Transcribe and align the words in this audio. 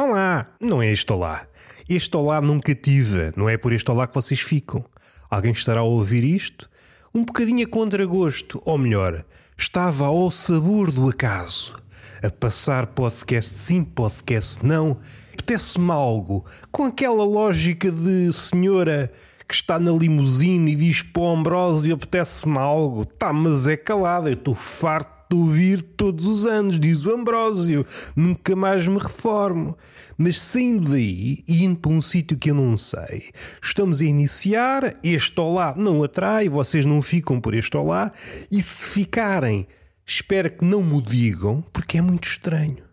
Olá, 0.00 0.46
não 0.60 0.80
é 0.80 0.92
este 0.92 1.12
olá. 1.12 1.44
Este 1.88 2.16
olá 2.16 2.40
nunca 2.40 2.72
tive, 2.72 3.32
não 3.36 3.48
é 3.48 3.56
por 3.56 3.72
este 3.72 3.90
olá 3.90 4.06
que 4.06 4.14
vocês 4.14 4.38
ficam. 4.38 4.84
Alguém 5.28 5.50
estará 5.50 5.80
a 5.80 5.82
ouvir 5.82 6.22
isto? 6.22 6.70
Um 7.12 7.24
bocadinho 7.24 7.66
a 7.66 7.68
contragosto, 7.68 8.62
ou 8.64 8.78
melhor, 8.78 9.24
estava 9.58 10.06
ao 10.06 10.30
sabor 10.30 10.92
do 10.92 11.08
acaso. 11.08 11.74
A 12.22 12.30
passar 12.30 12.86
podcast 12.86 13.58
sim, 13.58 13.82
podcast 13.82 14.64
não. 14.64 14.98
Apetece-me 15.32 15.90
algo, 15.90 16.46
com 16.70 16.84
aquela 16.84 17.24
lógica 17.24 17.90
de 17.90 18.32
senhora 18.32 19.12
que 19.48 19.54
está 19.54 19.80
na 19.80 19.90
limusine 19.90 20.74
e 20.74 20.76
diz 20.76 21.02
para 21.02 21.22
o 21.22 21.28
Ambrósio 21.28 21.96
apetece-me 21.96 22.56
algo. 22.56 23.04
Tá, 23.04 23.32
mas 23.32 23.66
é 23.66 23.76
calada, 23.76 24.30
eu 24.30 24.34
estou 24.34 24.54
farto 24.54 25.17
de 25.30 25.36
ouvir 25.36 25.82
todos 25.82 26.26
os 26.26 26.46
anos, 26.46 26.78
diz 26.78 27.04
o 27.04 27.14
Ambrósio. 27.14 27.84
Nunca 28.14 28.54
mais 28.56 28.86
me 28.86 28.98
reformo. 28.98 29.76
Mas 30.16 30.40
saindo 30.40 30.90
daí 30.90 31.44
e 31.46 31.64
indo 31.64 31.78
para 31.78 31.90
um 31.90 32.00
sítio 32.00 32.36
que 32.36 32.50
eu 32.50 32.54
não 32.54 32.76
sei, 32.76 33.30
estamos 33.62 34.00
a 34.00 34.04
iniciar. 34.04 34.98
Este 35.02 35.38
olá 35.40 35.74
não 35.76 36.02
atrai, 36.02 36.48
vocês 36.48 36.84
não 36.84 37.02
ficam 37.02 37.40
por 37.40 37.54
este 37.54 37.76
olá. 37.76 38.12
E 38.50 38.60
se 38.60 38.86
ficarem, 38.86 39.66
espero 40.04 40.50
que 40.50 40.64
não 40.64 40.82
me 40.82 41.00
digam, 41.02 41.62
porque 41.72 41.98
é 41.98 42.02
muito 42.02 42.26
estranho. 42.26 42.84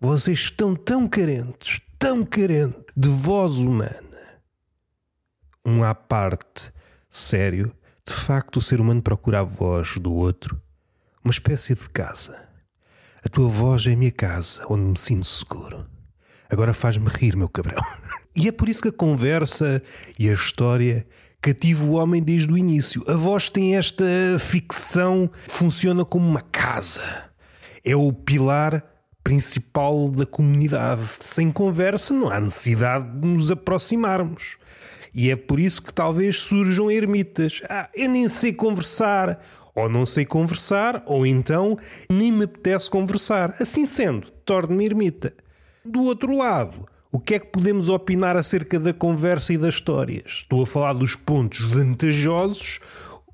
Vocês 0.00 0.38
estão 0.38 0.74
tão 0.74 1.06
carentes, 1.06 1.80
tão 1.98 2.24
carentes 2.24 2.84
de 2.96 3.08
voz 3.08 3.58
humana 3.58 4.10
um 5.64 5.84
à 5.84 5.94
parte 5.94 6.72
sério, 7.08 7.72
de 8.06 8.14
facto 8.14 8.56
o 8.56 8.62
ser 8.62 8.80
humano 8.80 9.02
procura 9.02 9.40
a 9.40 9.42
voz 9.42 9.98
do 9.98 10.12
outro, 10.12 10.60
uma 11.24 11.30
espécie 11.30 11.74
de 11.74 11.88
casa. 11.90 12.36
A 13.24 13.28
tua 13.28 13.48
voz 13.48 13.86
é 13.86 13.92
a 13.92 13.96
minha 13.96 14.10
casa, 14.10 14.62
onde 14.68 14.82
me 14.82 14.98
sinto 14.98 15.26
seguro. 15.26 15.86
Agora 16.48 16.72
faz-me 16.72 17.08
rir, 17.08 17.36
meu 17.36 17.48
cabrão. 17.48 17.82
E 18.32 18.46
é 18.46 18.52
por 18.52 18.68
isso 18.68 18.82
que 18.82 18.88
a 18.88 18.92
conversa 18.92 19.82
e 20.16 20.30
a 20.30 20.32
história 20.32 21.04
cativa 21.42 21.84
o 21.84 21.94
homem 21.94 22.22
desde 22.22 22.50
o 22.52 22.56
início. 22.56 23.04
A 23.08 23.14
voz 23.14 23.48
tem 23.48 23.76
esta 23.76 24.04
ficção, 24.38 25.28
funciona 25.48 26.04
como 26.04 26.28
uma 26.28 26.40
casa. 26.40 27.02
É 27.84 27.96
o 27.96 28.12
pilar 28.12 28.84
principal 29.24 30.08
da 30.10 30.24
comunidade. 30.24 31.02
Sem 31.20 31.50
conversa 31.50 32.14
não 32.14 32.30
há 32.30 32.40
necessidade 32.40 33.10
de 33.18 33.26
nos 33.26 33.50
aproximarmos. 33.50 34.56
E 35.12 35.30
é 35.30 35.36
por 35.36 35.58
isso 35.58 35.82
que 35.82 35.92
talvez 35.92 36.38
surjam 36.38 36.90
ermitas. 36.90 37.60
Ah, 37.68 37.88
eu 37.94 38.08
nem 38.08 38.28
sei 38.28 38.52
conversar. 38.52 39.44
Ou 39.74 39.88
não 39.88 40.04
sei 40.04 40.24
conversar, 40.24 41.02
ou 41.06 41.26
então 41.26 41.78
nem 42.10 42.32
me 42.32 42.44
apetece 42.44 42.90
conversar. 42.90 43.54
Assim 43.60 43.86
sendo, 43.86 44.30
torno-me 44.44 44.84
ermita. 44.84 45.32
Do 45.84 46.02
outro 46.02 46.36
lado, 46.36 46.86
o 47.12 47.18
que 47.18 47.34
é 47.34 47.38
que 47.38 47.46
podemos 47.46 47.88
opinar 47.88 48.36
acerca 48.36 48.78
da 48.78 48.92
conversa 48.92 49.52
e 49.52 49.58
das 49.58 49.74
histórias? 49.74 50.42
Estou 50.42 50.62
a 50.62 50.66
falar 50.66 50.92
dos 50.92 51.16
pontos 51.16 51.60
vantajosos. 51.60 52.80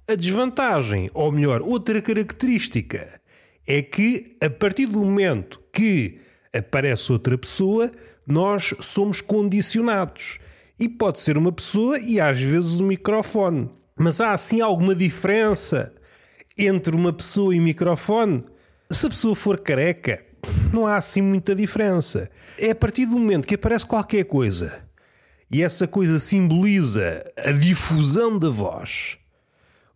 A 0.09 0.15
desvantagem, 0.15 1.11
ou 1.13 1.33
melhor, 1.33 1.61
outra 1.61 2.01
característica, 2.01 3.21
é 3.67 3.83
que 3.83 4.37
a 4.43 4.49
partir 4.49 4.87
do 4.87 5.05
momento 5.05 5.61
que 5.73 6.21
aparece 6.55 7.13
outra 7.13 7.37
pessoa, 7.37 7.91
nós 8.27 8.75
somos 8.81 9.21
condicionados. 9.21 10.39
E 10.79 10.89
pode 10.89 11.21
ser 11.21 11.37
uma 11.37 11.53
pessoa 11.53 11.99
e 11.99 12.21
às 12.21 12.41
vezes 12.41 12.81
um 12.81 12.87
microfone. 12.87 13.69
Mas 13.99 14.21
há 14.21 14.33
assim 14.33 14.61
alguma 14.61 14.95
diferença 14.95 15.93
entre 16.57 16.95
uma 16.95 17.13
pessoa 17.13 17.55
e 17.55 17.61
microfone? 17.61 18.45
Se 18.91 19.07
a 19.07 19.11
pessoa 19.11 19.35
for 19.35 19.59
careca, 19.59 20.25
não 20.73 20.87
há 20.87 20.97
assim 20.97 21.21
muita 21.21 21.55
diferença. 21.55 22.31
É 22.59 22.71
a 22.71 22.75
partir 22.75 23.07
do 23.07 23.19
momento 23.19 23.47
que 23.47 23.55
aparece 23.55 23.85
qualquer 23.85 24.25
coisa 24.25 24.85
e 25.51 25.63
essa 25.63 25.87
coisa 25.87 26.19
simboliza 26.19 27.25
a 27.37 27.53
difusão 27.53 28.39
da 28.39 28.51
voz. 28.51 29.19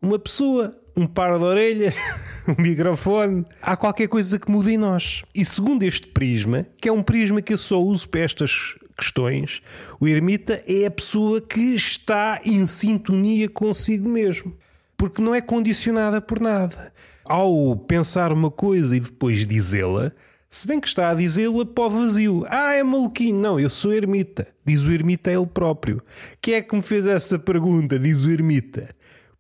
Uma 0.00 0.18
pessoa, 0.18 0.76
um 0.96 1.06
par 1.06 1.38
de 1.38 1.44
orelhas, 1.44 1.94
um 2.46 2.60
microfone, 2.60 3.44
há 3.60 3.76
qualquer 3.76 4.08
coisa 4.08 4.38
que 4.38 4.50
muda 4.50 4.70
em 4.70 4.76
nós. 4.76 5.22
E 5.34 5.44
segundo 5.44 5.82
este 5.82 6.08
prisma, 6.08 6.66
que 6.80 6.88
é 6.88 6.92
um 6.92 7.02
prisma 7.02 7.42
que 7.42 7.52
eu 7.52 7.58
só 7.58 7.80
uso 7.80 8.08
para 8.08 8.20
estas 8.20 8.76
questões, 8.96 9.62
o 9.98 10.06
ermita 10.06 10.62
é 10.66 10.86
a 10.86 10.90
pessoa 10.90 11.40
que 11.40 11.74
está 11.74 12.40
em 12.44 12.64
sintonia 12.66 13.48
consigo 13.48 14.08
mesmo. 14.08 14.56
Porque 15.00 15.22
não 15.22 15.34
é 15.34 15.40
condicionada 15.40 16.20
por 16.20 16.38
nada. 16.38 16.92
Ao 17.24 17.74
pensar 17.74 18.30
uma 18.34 18.50
coisa 18.50 18.94
e 18.94 19.00
depois 19.00 19.46
dizê-la, 19.46 20.12
se 20.46 20.66
bem 20.66 20.78
que 20.78 20.88
está 20.88 21.08
a 21.08 21.14
dizê-la 21.14 21.64
para 21.64 21.84
o 21.84 21.88
vazio. 21.88 22.44
Ah, 22.50 22.74
é 22.74 22.82
maluquinho. 22.82 23.40
Não, 23.40 23.58
eu 23.58 23.70
sou 23.70 23.94
ermita. 23.94 24.46
Diz 24.62 24.82
o 24.82 24.92
ermita 24.92 25.32
ele 25.32 25.46
próprio. 25.46 26.02
Quem 26.42 26.52
é 26.52 26.60
que 26.60 26.76
me 26.76 26.82
fez 26.82 27.06
essa 27.06 27.38
pergunta? 27.38 27.98
Diz 27.98 28.24
o 28.24 28.30
ermita. 28.30 28.90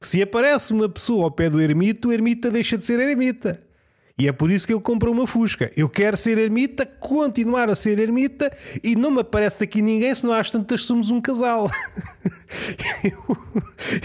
Se 0.00 0.22
aparece 0.22 0.72
uma 0.72 0.88
pessoa 0.88 1.24
ao 1.24 1.30
pé 1.30 1.50
do 1.50 1.60
ermita, 1.60 2.08
o 2.08 2.12
ermita 2.12 2.50
deixa 2.50 2.78
de 2.78 2.84
ser 2.84 2.98
ermita. 2.98 3.60
E 4.20 4.28
é 4.28 4.32
por 4.32 4.50
isso 4.50 4.66
que 4.66 4.74
ele 4.74 4.82
comprou 4.82 5.14
uma 5.14 5.26
Fusca. 5.26 5.72
Eu 5.74 5.88
quero 5.88 6.14
ser 6.14 6.36
ermita, 6.36 6.84
continuar 6.84 7.70
a 7.70 7.74
ser 7.74 7.98
ermita 7.98 8.54
e 8.84 8.94
não 8.94 9.10
me 9.10 9.22
aparece 9.22 9.64
aqui 9.64 9.80
ninguém 9.80 10.14
se 10.14 10.26
não 10.26 10.34
às 10.34 10.50
tantas 10.50 10.84
somos 10.84 11.10
um 11.10 11.22
casal. 11.22 11.70
eu, 13.02 13.36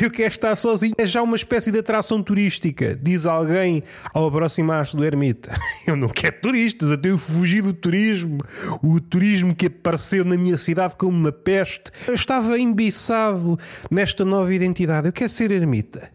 eu 0.03 0.09
quero 0.09 0.29
estar 0.29 0.55
sozinho. 0.55 0.93
É 0.97 1.05
já 1.05 1.21
uma 1.21 1.35
espécie 1.35 1.69
de 1.69 1.79
atração 1.79 2.23
turística, 2.23 2.95
diz 2.95 3.25
alguém 3.25 3.83
ao 4.13 4.27
aproximar-se 4.27 4.95
do 4.95 5.03
ermita. 5.03 5.53
Eu 5.85 5.95
não 5.95 6.09
quero 6.09 6.41
turistas, 6.41 6.97
eu 7.03 7.17
fugi 7.17 7.61
do 7.61 7.71
turismo. 7.71 8.39
O 8.81 8.99
turismo 8.99 9.53
que 9.53 9.67
apareceu 9.67 10.25
na 10.25 10.35
minha 10.35 10.57
cidade 10.57 10.95
como 10.95 11.11
uma 11.11 11.31
peste. 11.31 11.91
Eu 12.07 12.15
estava 12.15 12.57
embiçado 12.57 13.59
nesta 13.91 14.25
nova 14.25 14.51
identidade. 14.51 15.07
Eu 15.07 15.13
quero 15.13 15.29
ser 15.29 15.51
ermita. 15.51 16.09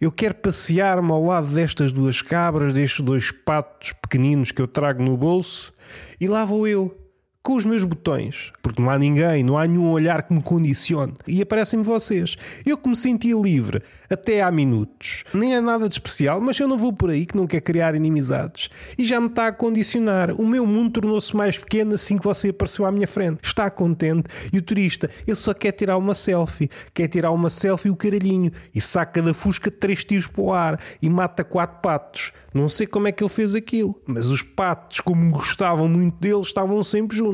Eu 0.00 0.10
quero 0.10 0.34
passear-me 0.34 1.12
ao 1.12 1.24
lado 1.24 1.46
destas 1.46 1.92
duas 1.92 2.20
cabras, 2.20 2.74
destes 2.74 3.04
dois 3.04 3.30
patos 3.44 3.92
pequeninos 3.92 4.52
que 4.52 4.62
eu 4.62 4.68
trago 4.68 5.02
no 5.02 5.16
bolso, 5.16 5.72
e 6.20 6.26
lá 6.26 6.44
vou 6.44 6.66
eu, 6.66 7.01
com 7.42 7.56
os 7.56 7.64
meus 7.64 7.82
botões, 7.82 8.52
porque 8.62 8.80
não 8.80 8.88
há 8.88 8.96
ninguém, 8.96 9.42
não 9.42 9.58
há 9.58 9.66
nenhum 9.66 9.90
olhar 9.90 10.22
que 10.22 10.32
me 10.32 10.40
condicione. 10.40 11.14
E 11.26 11.42
aparecem-me 11.42 11.84
vocês. 11.84 12.36
Eu 12.64 12.78
que 12.78 12.88
me 12.88 12.94
sentia 12.94 13.34
livre 13.34 13.82
até 14.08 14.42
há 14.42 14.50
minutos. 14.50 15.24
Nem 15.34 15.56
é 15.56 15.60
nada 15.60 15.88
de 15.88 15.94
especial, 15.94 16.40
mas 16.40 16.58
eu 16.60 16.68
não 16.68 16.78
vou 16.78 16.92
por 16.92 17.10
aí 17.10 17.26
que 17.26 17.36
não 17.36 17.46
quer 17.46 17.60
criar 17.60 17.96
inimizades. 17.96 18.70
E 18.96 19.04
já 19.04 19.20
me 19.20 19.26
está 19.26 19.48
a 19.48 19.52
condicionar. 19.52 20.30
O 20.32 20.46
meu 20.46 20.64
mundo 20.64 21.00
tornou-se 21.00 21.34
mais 21.34 21.58
pequeno 21.58 21.94
assim 21.94 22.16
que 22.16 22.24
você 22.24 22.50
apareceu 22.50 22.84
à 22.84 22.92
minha 22.92 23.08
frente. 23.08 23.40
Está 23.42 23.68
contente. 23.68 24.28
E 24.52 24.58
o 24.58 24.62
turista, 24.62 25.10
ele 25.26 25.34
só 25.34 25.52
quer 25.52 25.72
tirar 25.72 25.96
uma 25.96 26.14
selfie. 26.14 26.70
Quer 26.94 27.08
tirar 27.08 27.32
uma 27.32 27.50
selfie 27.50 27.90
o 27.90 27.96
caralhinho. 27.96 28.52
E 28.72 28.80
saca 28.80 29.20
da 29.20 29.34
fusca 29.34 29.68
três 29.68 30.04
tiros 30.04 30.28
para 30.28 30.42
o 30.42 30.52
ar. 30.52 30.80
E 31.00 31.08
mata 31.08 31.42
quatro 31.42 31.80
patos. 31.80 32.32
Não 32.54 32.68
sei 32.68 32.86
como 32.86 33.08
é 33.08 33.12
que 33.12 33.24
ele 33.24 33.30
fez 33.30 33.54
aquilo, 33.54 33.98
mas 34.06 34.26
os 34.26 34.42
patos, 34.42 35.00
como 35.00 35.30
gostavam 35.30 35.88
muito 35.88 36.18
dele, 36.20 36.42
estavam 36.42 36.84
sempre 36.84 37.16
juntos. 37.16 37.31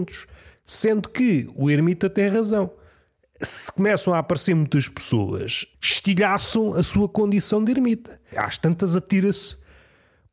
Sendo 0.64 1.09
que 1.09 1.48
o 1.54 1.70
ermita 1.70 2.10
tem 2.10 2.28
razão. 2.28 2.70
Se 3.41 3.72
começam 3.72 4.12
a 4.12 4.19
aparecer 4.19 4.54
muitas 4.54 4.88
pessoas, 4.88 5.66
estilhaçam 5.81 6.75
a 6.75 6.82
sua 6.82 7.09
condição 7.09 7.62
de 7.62 7.72
ermita. 7.72 8.20
Às 8.36 8.59
tantas 8.59 8.97
atira-se 8.97 9.56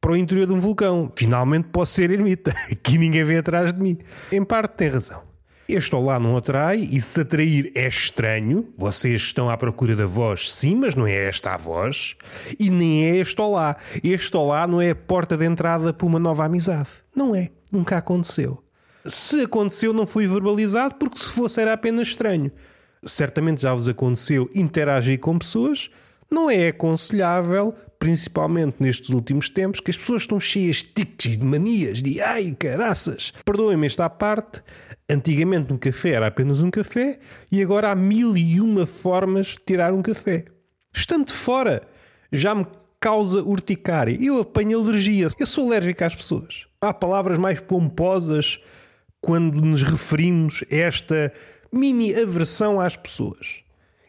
para 0.01 0.11
o 0.11 0.15
interior 0.15 0.47
de 0.47 0.53
um 0.53 0.59
vulcão. 0.59 1.11
Finalmente 1.15 1.69
posso 1.69 1.93
ser 1.93 2.11
ermita. 2.11 2.51
Aqui 2.71 2.97
ninguém 2.97 3.23
vem 3.23 3.37
atrás 3.37 3.73
de 3.73 3.79
mim. 3.79 3.97
Em 4.31 4.43
parte 4.43 4.75
tem 4.75 4.89
razão. 4.89 5.23
Este 5.67 5.95
olá 5.95 6.19
não 6.19 6.37
atrai, 6.37 6.77
e 6.77 7.01
se 7.01 7.21
atrair 7.21 7.71
é 7.73 7.87
estranho. 7.87 8.71
Vocês 8.77 9.19
estão 9.21 9.49
à 9.49 9.57
procura 9.57 9.95
da 9.95 10.05
voz, 10.05 10.51
sim, 10.53 10.75
mas 10.75 10.93
não 10.93 11.07
é 11.07 11.25
esta 11.25 11.55
a 11.55 11.57
voz. 11.57 12.15
E 12.59 12.69
nem 12.69 13.05
é 13.05 13.17
este 13.17 13.41
olá. 13.41 13.75
Este 14.03 14.37
olá 14.37 14.67
não 14.67 14.79
é 14.79 14.91
a 14.91 14.95
porta 14.95 15.35
de 15.35 15.43
entrada 15.43 15.91
para 15.91 16.05
uma 16.05 16.19
nova 16.19 16.45
amizade. 16.45 16.89
Não 17.15 17.35
é. 17.35 17.49
Nunca 17.71 17.97
aconteceu. 17.97 18.64
Se 19.07 19.41
aconteceu, 19.41 19.93
não 19.93 20.07
foi 20.07 20.27
verbalizado, 20.27 20.95
porque 20.95 21.17
se 21.17 21.29
fosse 21.29 21.61
era 21.61 21.73
apenas 21.73 22.09
estranho. 22.09 22.51
Certamente 23.05 23.61
já 23.61 23.73
vos 23.73 23.87
aconteceu 23.87 24.49
interagir 24.55 25.19
com 25.19 25.37
pessoas. 25.37 25.89
Não 26.29 26.49
é 26.49 26.69
aconselhável, 26.69 27.73
principalmente 27.99 28.77
nestes 28.79 29.09
últimos 29.09 29.47
tempos, 29.47 29.79
que 29.79 29.91
as 29.91 29.97
pessoas 29.97 30.23
estão 30.23 30.39
cheias 30.39 30.77
de 30.77 30.85
tiques 30.85 31.33
e 31.33 31.35
de 31.37 31.45
manias, 31.45 32.01
de 32.01 32.19
ai 32.19 32.55
caraças. 32.57 33.31
Perdoem-me 33.45 33.85
esta 33.85 34.09
parte, 34.09 34.63
Antigamente 35.07 35.71
um 35.71 35.77
café 35.77 36.11
era 36.11 36.27
apenas 36.27 36.61
um 36.61 36.71
café 36.71 37.19
e 37.51 37.61
agora 37.61 37.91
há 37.91 37.95
mil 37.95 38.35
e 38.35 38.59
uma 38.59 38.87
formas 38.87 39.47
de 39.49 39.57
tirar 39.63 39.93
um 39.93 40.01
café. 40.01 40.45
Estando 40.91 41.31
fora, 41.31 41.83
já 42.31 42.55
me 42.55 42.65
causa 42.99 43.43
urticária. 43.43 44.17
Eu 44.19 44.41
apanho 44.41 44.79
alergia. 44.79 45.27
Eu 45.37 45.45
sou 45.45 45.67
alérgico 45.67 46.03
às 46.03 46.15
pessoas. 46.15 46.65
Há 46.81 46.91
palavras 46.91 47.37
mais 47.37 47.59
pomposas 47.59 48.59
quando 49.25 49.59
nos 49.59 49.81
referimos 49.81 50.63
a 50.71 50.75
esta 50.75 51.33
mini 51.71 52.13
aversão 52.13 52.79
às 52.79 52.95
pessoas. 52.95 53.63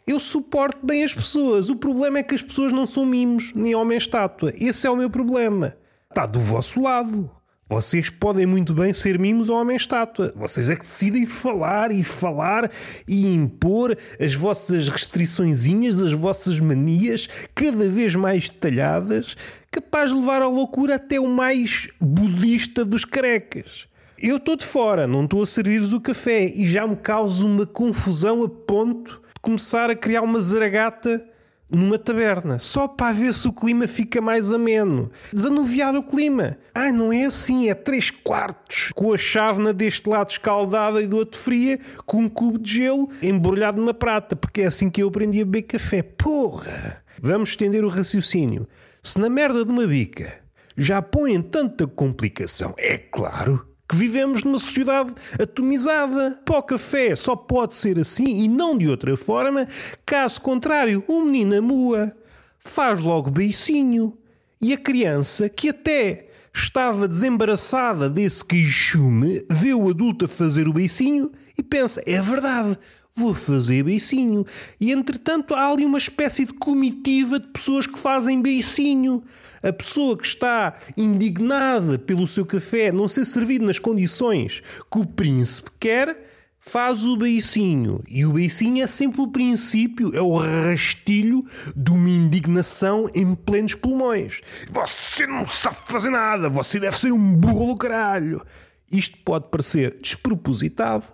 Eu 0.06 0.20
suporto 0.20 0.84
bem 0.84 1.04
as 1.04 1.14
pessoas. 1.14 1.70
O 1.70 1.76
problema 1.76 2.18
é 2.18 2.22
que 2.22 2.34
as 2.34 2.42
pessoas 2.42 2.70
não 2.70 2.86
são 2.86 3.06
mimos, 3.06 3.54
nem 3.54 3.74
homem 3.74 3.96
estátua. 3.96 4.52
Esse 4.60 4.86
é 4.86 4.90
o 4.90 4.96
meu 4.96 5.08
problema. 5.08 5.74
Está 6.10 6.26
do 6.26 6.38
vosso 6.38 6.82
lado. 6.82 7.30
Vocês 7.66 8.10
podem 8.10 8.44
muito 8.44 8.74
bem 8.74 8.92
ser 8.92 9.18
mimos 9.18 9.48
ou 9.48 9.56
homem-estátua. 9.56 10.32
Vocês 10.36 10.68
é 10.68 10.76
que 10.76 10.84
decidem 10.84 11.26
falar 11.26 11.90
e 11.90 12.04
falar 12.04 12.70
e 13.08 13.26
impor 13.26 13.96
as 14.20 14.34
vossas 14.34 14.88
restriçõezinhas, 14.88 15.98
as 15.98 16.12
vossas 16.12 16.60
manias, 16.60 17.26
cada 17.54 17.88
vez 17.88 18.14
mais 18.14 18.50
detalhadas, 18.50 19.34
capaz 19.70 20.12
de 20.12 20.18
levar 20.18 20.42
à 20.42 20.46
loucura 20.46 20.94
até 20.94 21.18
o 21.18 21.26
mais 21.26 21.88
budista 22.00 22.84
dos 22.84 23.04
carecas. 23.04 23.88
Eu 24.18 24.38
estou 24.38 24.56
de 24.56 24.64
fora, 24.64 25.06
não 25.06 25.24
estou 25.24 25.42
a 25.42 25.46
servir-vos 25.46 25.92
o 25.92 26.00
café 26.00 26.46
e 26.46 26.66
já 26.66 26.86
me 26.86 26.96
causa 26.96 27.44
uma 27.44 27.66
confusão 27.66 28.42
a 28.42 28.48
ponto 28.48 29.20
de 29.34 29.40
começar 29.42 29.90
a 29.90 29.94
criar 29.94 30.22
uma 30.22 30.40
zaragata 30.40 31.22
numa 31.68 31.98
taberna, 31.98 32.58
só 32.58 32.88
para 32.88 33.12
ver 33.12 33.34
se 33.34 33.46
o 33.46 33.52
clima 33.52 33.86
fica 33.86 34.22
mais 34.22 34.52
ameno. 34.52 35.10
Desanuviar 35.32 35.94
o 35.94 36.02
clima. 36.02 36.56
Ah, 36.74 36.90
não 36.90 37.12
é 37.12 37.26
assim, 37.26 37.68
é 37.68 37.74
3 37.74 38.10
quartos, 38.10 38.90
com 38.94 39.12
a 39.12 39.18
chávena 39.18 39.74
deste 39.74 40.08
lado 40.08 40.30
escaldada 40.30 41.02
e 41.02 41.06
do 41.06 41.18
outro 41.18 41.38
fria, 41.38 41.78
com 42.06 42.22
um 42.22 42.28
cubo 42.28 42.58
de 42.58 42.76
gelo 42.76 43.10
embrulhado 43.20 43.78
numa 43.78 43.92
prata, 43.92 44.34
porque 44.34 44.62
é 44.62 44.66
assim 44.66 44.88
que 44.88 45.02
eu 45.02 45.08
aprendi 45.08 45.42
a 45.42 45.44
beber 45.44 45.62
café. 45.62 46.02
Porra! 46.02 47.02
Vamos 47.20 47.50
estender 47.50 47.84
o 47.84 47.88
raciocínio. 47.88 48.66
Se 49.02 49.18
na 49.20 49.28
merda 49.28 49.62
de 49.62 49.70
uma 49.70 49.86
bica 49.86 50.40
já 50.74 51.02
põem 51.02 51.42
tanta 51.42 51.86
complicação, 51.86 52.74
é 52.78 52.96
claro 52.96 53.65
que 53.88 53.96
vivemos 53.96 54.42
numa 54.42 54.58
sociedade 54.58 55.14
atomizada. 55.40 56.40
O 56.48 56.62
café 56.62 57.14
só 57.14 57.36
pode 57.36 57.74
ser 57.74 57.98
assim 57.98 58.44
e 58.44 58.48
não 58.48 58.76
de 58.76 58.88
outra 58.88 59.16
forma. 59.16 59.66
Caso 60.04 60.40
contrário, 60.40 61.04
o 61.06 61.20
menino 61.20 61.58
amua, 61.58 62.12
faz 62.58 63.00
logo 63.00 63.30
beicinho. 63.30 64.16
E 64.60 64.72
a 64.72 64.78
criança, 64.78 65.48
que 65.48 65.68
até 65.68 66.28
estava 66.52 67.06
desembaraçada 67.06 68.08
desse 68.08 68.44
queixume, 68.44 69.44
vê 69.50 69.74
o 69.74 69.90
adulto 69.90 70.24
a 70.24 70.28
fazer 70.28 70.66
o 70.66 70.72
beicinho 70.72 71.30
e 71.56 71.62
pensa: 71.62 72.02
é 72.06 72.20
verdade, 72.20 72.78
vou 73.14 73.34
fazer 73.34 73.82
beicinho. 73.82 74.44
E 74.80 74.92
entretanto 74.92 75.54
há 75.54 75.70
ali 75.70 75.84
uma 75.84 75.98
espécie 75.98 76.44
de 76.44 76.54
comitiva 76.54 77.38
de 77.38 77.46
pessoas 77.48 77.86
que 77.86 77.98
fazem 77.98 78.42
beicinho. 78.42 79.22
A 79.62 79.72
pessoa 79.72 80.16
que 80.16 80.26
está 80.26 80.76
indignada 80.96 81.98
pelo 81.98 82.28
seu 82.28 82.44
café 82.44 82.92
não 82.92 83.08
ser 83.08 83.24
servido 83.24 83.64
nas 83.64 83.78
condições 83.78 84.62
que 84.90 84.98
o 84.98 85.06
príncipe 85.06 85.70
quer, 85.80 86.26
faz 86.66 87.06
o 87.06 87.16
beicinho. 87.16 88.02
E 88.08 88.26
o 88.26 88.32
beicinho 88.32 88.82
é 88.82 88.86
sempre 88.88 89.20
o 89.20 89.28
princípio, 89.28 90.14
é 90.14 90.20
o 90.20 90.36
rastilho 90.36 91.44
de 91.74 91.92
uma 91.92 92.10
indignação 92.10 93.08
em 93.14 93.34
plenos 93.34 93.74
pulmões. 93.74 94.40
Você 94.70 95.26
não 95.26 95.46
sabe 95.46 95.76
fazer 95.84 96.10
nada, 96.10 96.50
você 96.50 96.80
deve 96.80 96.98
ser 96.98 97.12
um 97.12 97.34
burro 97.34 97.68
do 97.68 97.76
caralho. 97.76 98.44
Isto 98.90 99.18
pode 99.18 99.48
parecer 99.48 99.98
despropositado, 100.00 101.06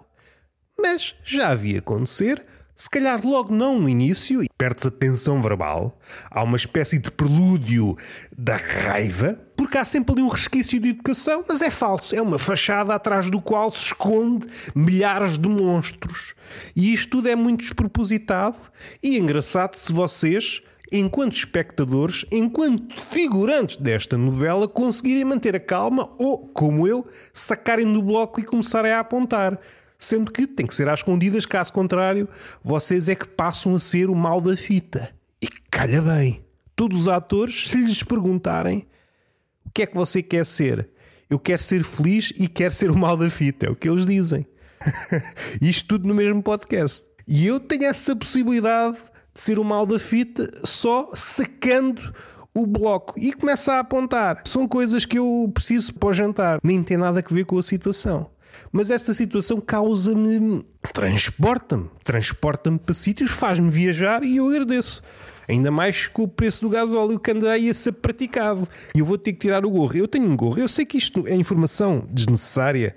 mas 0.79 1.15
já 1.25 1.49
havia 1.49 1.79
acontecer 1.79 2.45
se 2.83 2.91
calhar 2.91 3.25
logo 3.25 3.55
não 3.55 3.79
no 3.79 3.89
início, 3.89 4.43
e 4.43 4.49
perdes 4.59 4.87
a 4.87 4.91
tensão 4.91 5.41
verbal, 5.41 5.97
há 6.29 6.43
uma 6.43 6.57
espécie 6.57 6.99
de 6.99 7.13
prelúdio 7.13 7.97
da 8.37 8.57
raiva, 8.57 9.39
porque 9.57 9.79
há 9.79 9.85
sempre 9.85 10.15
ali 10.15 10.23
um 10.23 10.29
resquício 10.29 10.81
de 10.81 10.89
educação, 10.89 11.45
mas 11.49 11.61
é 11.61 11.71
falso, 11.71 12.13
é 12.13 12.21
uma 12.21 12.41
fachada 12.41 12.93
atrás 12.93 13.31
do 13.31 13.41
qual 13.41 13.71
se 13.71 13.87
esconde 13.87 14.49
milhares 14.75 15.39
de 15.39 15.49
monstros. 15.49 16.35
E 16.75 16.93
isto 16.93 17.11
tudo 17.11 17.29
é 17.29 17.37
muito 17.37 17.61
despropositado 17.61 18.59
e 19.01 19.17
engraçado 19.17 19.77
se 19.77 19.93
vocês 19.93 20.61
enquanto 20.91 21.37
espectadores, 21.37 22.27
enquanto 22.31 23.01
figurantes 23.01 23.77
desta 23.77 24.19
novela, 24.19 24.67
conseguirem 24.69 25.25
manter 25.25 25.57
a 25.57 25.61
calma 25.61 26.11
ou, 26.21 26.49
como 26.49 26.87
eu, 26.87 27.07
sacarem 27.33 27.91
do 27.91 28.03
bloco 28.03 28.41
e 28.41 28.45
começarem 28.45 28.93
a 28.93 29.01
apontar 29.01 29.59
sendo 30.05 30.31
que 30.31 30.47
tem 30.47 30.67
que 30.67 30.75
ser 30.75 30.89
às 30.89 31.01
escondidas, 31.01 31.47
caso 31.47 31.73
contrário, 31.73 32.29
vocês 32.63 33.09
é 33.09 33.15
que 33.15 33.27
passam 33.27 33.75
a 33.77 33.81
ser 33.81 34.11
o 34.11 34.15
mal 34.15 34.41
da 34.41 34.57
fita. 34.57 35.15
E 35.41 35.47
calha 35.71 36.03
bem. 36.03 36.45
Todos 36.75 37.03
os 37.03 37.09
atores, 37.09 37.69
se 37.69 37.77
lhes 37.77 38.03
perguntarem 38.03 38.87
o 39.65 39.71
que 39.71 39.83
é 39.83 39.87
que 39.87 39.95
você 39.95 40.23
quer 40.23 40.45
ser, 40.45 40.89
eu 41.31 41.39
quero 41.39 41.63
ser 41.63 41.85
feliz 41.85 42.33
e 42.37 42.49
quero 42.49 42.75
ser 42.75 42.91
o 42.91 42.99
mal 42.99 43.17
da 43.17 43.31
fita, 43.31 43.67
é 43.67 43.71
o 43.71 43.77
que 43.77 43.89
eles 43.89 44.05
dizem. 44.05 44.45
Isto 45.63 45.89
tudo 45.89 46.09
no 46.09 46.15
mesmo 46.15 46.43
podcast. 46.43 47.07
E 47.27 47.47
eu 47.47 47.61
tenho 47.61 47.85
essa 47.85 48.17
possibilidade 48.17 48.97
de 49.33 49.41
ser 49.41 49.59
o 49.59 49.65
mal 49.65 49.87
da 49.87 50.01
fita 50.01 50.51
só 50.65 51.11
sacando 51.15 52.13
o 52.53 52.67
bloco 52.67 53.15
e 53.19 53.33
começa 53.33 53.75
a 53.75 53.79
apontar. 53.79 54.43
São 54.45 54.67
coisas 54.67 55.05
que 55.05 55.19
eu 55.19 55.51
preciso 55.55 55.95
para 55.95 56.09
o 56.09 56.13
jantar, 56.13 56.59
nem 56.63 56.83
tem 56.83 56.97
nada 56.97 57.21
a 57.21 57.35
ver 57.35 57.45
com 57.45 57.57
a 57.57 57.63
situação. 57.63 58.32
Mas 58.71 58.91
essa 58.91 59.13
situação 59.13 59.61
causa-me. 59.61 60.65
transporta-me. 60.93 61.89
Transporta-me 62.05 62.79
para 62.79 62.95
sítios, 62.95 63.31
faz-me 63.31 63.71
viajar 63.71 64.23
e 64.23 64.37
eu 64.37 64.49
agradeço. 64.49 65.03
Ainda 65.49 65.71
mais 65.71 66.07
com 66.07 66.23
o 66.23 66.29
preço 66.29 66.63
do 66.63 66.69
gasóleo 66.69 67.19
que 67.19 67.31
anda 67.31 67.51
aí 67.51 67.69
a 67.69 67.75
ser 67.75 67.93
praticado. 67.93 68.67
E 68.95 69.01
eu 69.01 69.05
vou 69.05 69.19
ter 69.19 69.33
que 69.33 69.41
tirar 69.41 69.65
o 69.67 69.71
gorro. 69.71 69.97
Eu 69.97 70.09
tenho 70.09 70.25
um 70.25 70.37
gorro. 70.37 70.59
Eu 70.59 70.69
sei 70.69 70.87
que 70.87 70.97
isto 70.97 71.27
é 71.27 71.35
informação 71.35 72.07
desnecessária, 72.11 72.95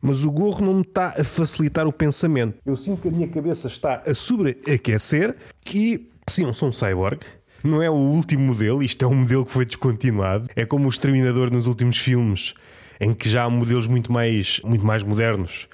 mas 0.00 0.24
o 0.24 0.30
gorro 0.30 0.64
não 0.64 0.74
me 0.74 0.82
está 0.82 1.14
a 1.18 1.24
facilitar 1.24 1.86
o 1.86 1.92
pensamento. 1.92 2.58
Eu 2.64 2.76
sinto 2.76 3.02
que 3.02 3.08
a 3.08 3.10
minha 3.10 3.28
cabeça 3.28 3.66
está 3.68 4.02
a 4.06 4.14
sobreaquecer 4.14 5.34
e, 5.72 6.08
sim, 6.28 6.44
eu 6.44 6.54
sou 6.54 6.68
um 6.68 6.72
cyborg. 6.72 7.20
Não 7.64 7.82
é 7.82 7.90
o 7.90 7.94
último 7.94 8.46
modelo, 8.46 8.82
isto 8.82 9.04
é 9.04 9.08
um 9.08 9.14
modelo 9.14 9.44
que 9.44 9.50
foi 9.50 9.64
descontinuado. 9.64 10.48
É 10.54 10.64
como 10.64 10.86
o 10.86 10.88
Exterminador 10.88 11.50
nos 11.50 11.66
últimos 11.66 11.98
filmes 11.98 12.54
em 13.00 13.12
que 13.12 13.28
já 13.28 13.44
há 13.44 13.50
modelos 13.50 13.86
muito 13.86 14.12
mais, 14.12 14.60
muito 14.64 14.84
mais 14.84 15.02
modernos 15.02 15.68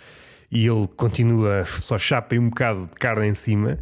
e 0.53 0.67
ele 0.67 0.87
continua 0.97 1.65
só 1.81 1.99
chapa 1.99 2.35
e 2.35 2.39
um 2.39 2.51
bocado 2.51 2.83
de 2.83 2.95
carne 2.97 3.27
em 3.27 3.35
cima. 3.35 3.79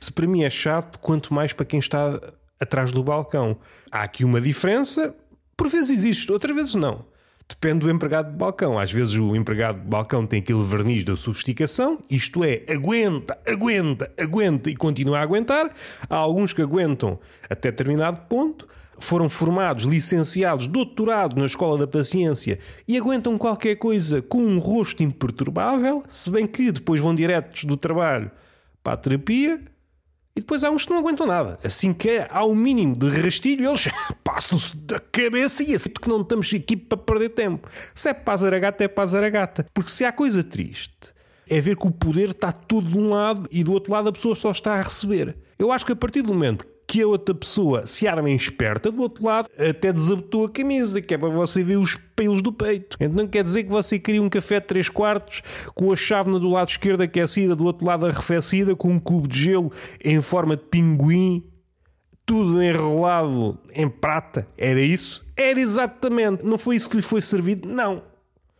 Se 0.00 0.10
para 0.10 0.26
mim 0.26 0.42
é 0.42 0.48
chato, 0.48 0.98
quanto 0.98 1.34
mais 1.34 1.52
para 1.52 1.66
quem 1.66 1.78
está 1.78 2.18
atrás 2.58 2.90
do 2.90 3.04
balcão. 3.04 3.58
Há 3.92 4.02
aqui 4.02 4.24
uma 4.24 4.40
diferença, 4.40 5.14
por 5.56 5.68
vezes 5.68 5.90
existe, 5.90 6.32
outras 6.32 6.56
vezes 6.56 6.74
não. 6.74 7.04
Depende 7.46 7.80
do 7.80 7.90
empregado 7.90 8.30
de 8.30 8.36
balcão. 8.36 8.78
Às 8.78 8.92
vezes 8.92 9.16
o 9.16 9.34
empregado 9.34 9.80
de 9.80 9.86
balcão 9.86 10.24
tem 10.24 10.40
aquele 10.40 10.62
verniz 10.64 11.04
da 11.04 11.16
sofisticação, 11.16 11.98
isto 12.08 12.44
é, 12.44 12.62
aguenta, 12.68 13.36
aguenta, 13.46 14.10
aguenta 14.18 14.70
e 14.70 14.76
continua 14.76 15.18
a 15.18 15.22
aguentar. 15.22 15.70
Há 16.08 16.16
alguns 16.16 16.54
que 16.54 16.62
aguentam 16.62 17.18
até 17.50 17.70
determinado 17.70 18.20
ponto 18.22 18.66
foram 19.00 19.28
formados, 19.28 19.84
licenciados, 19.84 20.66
doutorados 20.66 21.36
na 21.36 21.46
Escola 21.46 21.78
da 21.78 21.86
Paciência 21.86 22.58
e 22.86 22.96
aguentam 22.96 23.36
qualquer 23.36 23.76
coisa 23.76 24.22
com 24.22 24.42
um 24.42 24.58
rosto 24.58 25.02
imperturbável, 25.02 26.02
se 26.08 26.30
bem 26.30 26.46
que 26.46 26.70
depois 26.70 27.00
vão 27.00 27.14
diretos 27.14 27.64
do 27.64 27.76
trabalho 27.76 28.30
para 28.82 28.92
a 28.92 28.96
terapia. 28.96 29.60
E 30.36 30.40
depois 30.40 30.62
há 30.62 30.70
uns 30.70 30.84
que 30.84 30.92
não 30.92 31.00
aguentam 31.00 31.26
nada. 31.26 31.58
Assim 31.64 31.92
que 31.92 32.24
há 32.30 32.44
o 32.44 32.52
um 32.52 32.54
mínimo 32.54 32.94
de 32.94 33.08
rastilho, 33.10 33.68
eles 33.68 33.88
passam-se 34.22 34.76
da 34.76 34.98
cabeça 34.98 35.62
e 35.62 35.74
assim 35.74 35.90
que 35.90 36.08
não 36.08 36.20
estamos 36.20 36.52
aqui 36.54 36.76
para 36.76 36.96
perder 36.96 37.30
tempo. 37.30 37.68
Se 37.94 38.10
é 38.10 38.14
para 38.14 38.34
a 38.34 38.36
zaragata, 38.36 38.84
é 38.84 38.88
para 38.88 39.02
a 39.02 39.06
zaragata. 39.06 39.66
Porque 39.74 39.90
se 39.90 40.04
há 40.04 40.12
coisa 40.12 40.44
triste, 40.44 41.12
é 41.48 41.60
ver 41.60 41.76
que 41.76 41.86
o 41.86 41.90
poder 41.90 42.30
está 42.30 42.52
todo 42.52 42.88
de 42.88 42.96
um 42.96 43.10
lado 43.10 43.48
e 43.50 43.64
do 43.64 43.72
outro 43.72 43.92
lado 43.92 44.08
a 44.08 44.12
pessoa 44.12 44.36
só 44.36 44.52
está 44.52 44.74
a 44.74 44.82
receber. 44.82 45.36
Eu 45.58 45.72
acho 45.72 45.84
que 45.84 45.92
a 45.92 45.96
partir 45.96 46.22
do 46.22 46.32
momento 46.32 46.64
que 46.90 47.00
a 47.00 47.06
outra 47.06 47.32
pessoa 47.32 47.86
se 47.86 48.08
arma 48.08 48.28
esperta, 48.28 48.90
do 48.90 49.00
outro 49.00 49.24
lado 49.24 49.48
até 49.56 49.92
desabotou 49.92 50.46
a 50.46 50.50
camisa, 50.50 51.00
que 51.00 51.14
é 51.14 51.18
para 51.18 51.28
você 51.28 51.62
ver 51.62 51.76
os 51.76 51.94
pelos 51.94 52.42
do 52.42 52.52
peito. 52.52 52.96
Então 52.98 53.28
quer 53.28 53.44
dizer 53.44 53.62
que 53.62 53.70
você 53.70 53.96
queria 53.96 54.20
um 54.20 54.28
café 54.28 54.58
de 54.58 54.66
3 54.66 54.88
quartos 54.88 55.40
com 55.72 55.92
a 55.92 55.96
chávena 55.96 56.40
do 56.40 56.48
lado 56.48 56.68
esquerdo 56.68 57.02
aquecida, 57.02 57.54
do 57.54 57.62
outro 57.62 57.86
lado 57.86 58.06
arrefecida, 58.06 58.74
com 58.74 58.88
um 58.88 58.98
cubo 58.98 59.28
de 59.28 59.38
gelo 59.38 59.70
em 60.04 60.20
forma 60.20 60.56
de 60.56 60.64
pinguim, 60.64 61.44
tudo 62.26 62.60
enrolado 62.60 63.56
em 63.72 63.88
prata. 63.88 64.48
Era 64.58 64.80
isso? 64.80 65.24
Era 65.36 65.60
exatamente. 65.60 66.44
Não 66.44 66.58
foi 66.58 66.74
isso 66.74 66.90
que 66.90 66.96
lhe 66.96 67.02
foi 67.02 67.20
servido? 67.20 67.68
Não. 67.68 68.02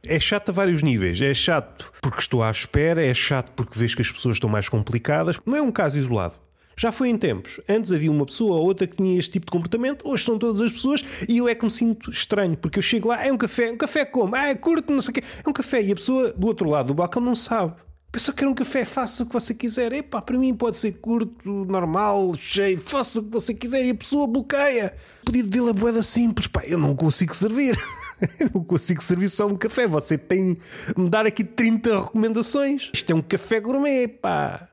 É 0.07 0.21
chato 0.21 0.51
a 0.51 0.53
vários 0.53 0.85
níveis. 0.85 1.21
É 1.21 1.35
chato 1.35 1.93
porque 2.01 2.21
estou 2.21 2.45
à 2.45 2.51
espera, 2.53 3.05
é 3.05 3.13
chato 3.13 3.51
porque 3.57 3.77
vejo 3.77 3.97
que 3.97 4.03
as 4.03 4.11
pessoas 4.13 4.37
estão 4.37 4.49
mais 4.49 4.69
complicadas. 4.69 5.37
Não 5.45 5.57
é 5.57 5.63
um 5.63 5.73
caso 5.73 5.99
isolado. 5.99 6.37
Já 6.81 6.91
foi 6.91 7.11
em 7.11 7.19
tempos. 7.19 7.61
Antes 7.69 7.93
havia 7.93 8.11
uma 8.11 8.25
pessoa 8.25 8.57
ou 8.57 8.65
outra 8.65 8.87
que 8.87 8.97
tinha 8.97 9.19
este 9.19 9.33
tipo 9.33 9.45
de 9.45 9.53
comportamento, 9.53 10.09
hoje 10.09 10.25
são 10.25 10.39
todas 10.39 10.63
as 10.63 10.73
pessoas 10.73 11.05
e 11.29 11.37
eu 11.37 11.47
é 11.47 11.55
que 11.55 11.63
me 11.63 11.71
sinto 11.71 12.11
estranho, 12.11 12.57
porque 12.57 12.79
eu 12.79 12.83
chego 12.83 13.09
lá, 13.09 13.23
é 13.23 13.31
um 13.31 13.37
café, 13.37 13.71
um 13.71 13.77
café 13.77 14.03
como? 14.07 14.35
Ah, 14.35 14.49
é 14.49 14.55
curto, 14.55 14.91
não 14.91 15.03
sei 15.03 15.11
o 15.11 15.15
quê. 15.17 15.23
É 15.45 15.47
um 15.51 15.53
café 15.53 15.83
e 15.83 15.93
a 15.93 15.95
pessoa 15.95 16.33
do 16.33 16.47
outro 16.47 16.71
lado 16.71 16.87
do 16.87 16.95
balcão 16.95 17.21
não 17.21 17.37
sabe. 17.37 17.75
Pessoa 18.11 18.35
quer 18.35 18.49
um 18.49 18.55
café, 18.55 18.87
faça 18.87 19.25
o 19.25 19.27
que 19.27 19.33
você 19.35 19.53
quiser. 19.53 19.93
Epá, 19.93 20.23
para 20.23 20.39
mim 20.39 20.55
pode 20.55 20.79
ser 20.79 20.93
curto, 20.93 21.67
normal, 21.67 22.33
cheio, 22.39 22.81
faça 22.81 23.21
o 23.21 23.25
que 23.25 23.31
você 23.31 23.53
quiser 23.53 23.85
e 23.85 23.91
a 23.91 23.95
pessoa 23.95 24.27
bloqueia. 24.27 24.95
O 25.21 25.27
pedido 25.27 25.51
dele 25.51 25.69
é 25.69 25.73
boeda 25.75 26.03
simples, 26.03 26.47
pá, 26.47 26.63
eu 26.65 26.79
não 26.79 26.97
consigo 26.97 27.37
servir. 27.37 27.79
eu 28.41 28.49
não 28.55 28.65
consigo 28.65 29.03
servir 29.03 29.29
só 29.29 29.47
um 29.47 29.55
café. 29.55 29.87
Você 29.87 30.17
tem 30.17 30.57
me 30.97 31.11
dar 31.11 31.27
aqui 31.27 31.45
30 31.45 32.05
recomendações. 32.05 32.91
Isto 32.95 33.13
é 33.13 33.15
um 33.15 33.21
café 33.21 33.61
gourmet, 33.61 34.09
pá. 34.09 34.71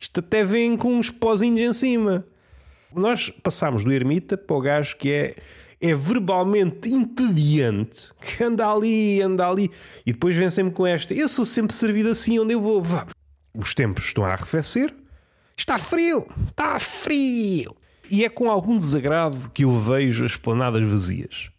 Isto 0.00 0.20
até 0.20 0.44
vem 0.44 0.76
com 0.76 0.94
uns 0.94 1.10
pozinhos 1.10 1.60
em 1.60 1.72
cima. 1.72 2.26
Nós 2.94 3.30
passámos 3.42 3.84
do 3.84 3.92
ermita 3.92 4.36
para 4.36 4.56
o 4.56 4.60
gajo 4.60 4.96
que 4.96 5.10
é 5.10 5.36
é 5.80 5.94
verbalmente 5.94 6.88
entediante, 6.88 8.12
que 8.20 8.42
anda 8.42 8.68
ali, 8.68 9.22
anda 9.22 9.48
ali, 9.48 9.70
e 10.04 10.12
depois 10.12 10.34
vem 10.34 10.50
sempre 10.50 10.72
com 10.72 10.86
esta. 10.86 11.14
Eu 11.14 11.28
sou 11.28 11.46
sempre 11.46 11.74
servido 11.74 12.10
assim 12.10 12.38
onde 12.38 12.54
eu 12.54 12.60
vou. 12.60 12.82
Os 13.56 13.74
tempos 13.74 14.06
estão 14.06 14.24
a 14.24 14.32
arrefecer, 14.32 14.94
está 15.56 15.78
frio, 15.78 16.26
está 16.48 16.78
frio. 16.78 17.76
E 18.10 18.24
é 18.24 18.28
com 18.28 18.50
algum 18.50 18.76
desagrado 18.76 19.50
que 19.50 19.64
eu 19.64 19.70
vejo 19.80 20.24
as 20.24 20.36
planadas 20.36 20.82
vazias. 20.82 21.50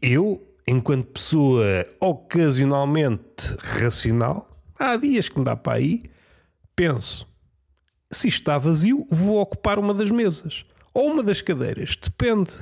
Eu, 0.00 0.46
enquanto 0.66 1.06
pessoa 1.06 1.86
ocasionalmente 1.98 3.56
racional, 3.58 4.50
há 4.78 4.96
dias 4.96 5.28
que 5.28 5.38
me 5.38 5.44
dá 5.44 5.56
para 5.56 5.78
aí, 5.78 6.04
penso: 6.76 7.26
se 8.14 8.28
está 8.28 8.56
vazio, 8.56 9.06
vou 9.10 9.38
ocupar 9.40 9.78
uma 9.78 9.92
das 9.92 10.10
mesas 10.10 10.64
ou 10.94 11.10
uma 11.10 11.22
das 11.22 11.42
cadeiras, 11.42 11.96
depende. 12.00 12.52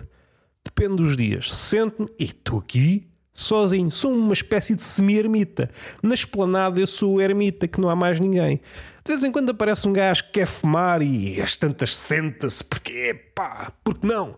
Depende 0.64 0.96
dos 0.96 1.16
dias. 1.16 1.52
Sento-me 1.52 2.08
e 2.18 2.24
estou 2.24 2.60
aqui 2.60 3.08
sozinho. 3.34 3.90
Sou 3.90 4.12
uma 4.12 4.32
espécie 4.32 4.74
de 4.74 4.84
semi-ermita. 4.84 5.68
Na 6.02 6.14
esplanada 6.14 6.78
eu 6.80 6.86
sou 6.86 7.20
ermita, 7.20 7.66
que 7.66 7.80
não 7.80 7.88
há 7.88 7.96
mais 7.96 8.18
ninguém. 8.20 8.60
De 9.04 9.12
vez 9.12 9.22
em 9.24 9.32
quando 9.32 9.50
aparece 9.50 9.86
um 9.88 9.92
gajo 9.92 10.24
que 10.24 10.32
quer 10.32 10.46
fumar 10.46 11.02
e 11.02 11.40
às 11.40 11.56
tantas 11.56 11.96
senta-se, 11.96 12.62
porque 12.62 13.12
pá, 13.34 13.72
porque 13.82 14.06
não? 14.06 14.36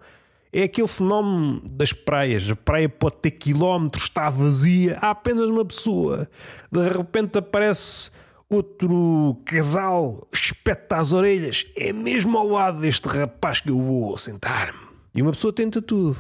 É 0.51 0.63
aquele 0.63 0.89
fenómeno 0.89 1.63
das 1.71 1.93
praias. 1.93 2.49
A 2.51 2.57
praia 2.57 2.89
pode 2.89 3.17
ter 3.17 3.33
quilómetros, 3.33 4.05
está 4.05 4.31
vazia, 4.31 4.99
há 5.03 5.11
apenas 5.11 5.51
uma 5.51 5.65
pessoa. 5.65 6.29
De 6.73 6.89
repente 6.89 7.37
aparece 7.37 8.11
outro 8.49 9.41
casal, 9.45 10.27
espeta 10.33 10.97
as 10.97 11.13
orelhas. 11.13 11.67
É 11.77 11.93
mesmo 11.93 12.37
ao 12.39 12.49
lado 12.49 12.81
deste 12.81 13.07
rapaz 13.09 13.61
que 13.61 13.71
eu 13.71 13.81
vou 13.81 14.17
sentar-me. 14.19 14.79
E 15.15 15.23
uma 15.23 15.33
pessoa 15.33 15.53
tenta 15.53 15.81
tudo. 15.81 16.17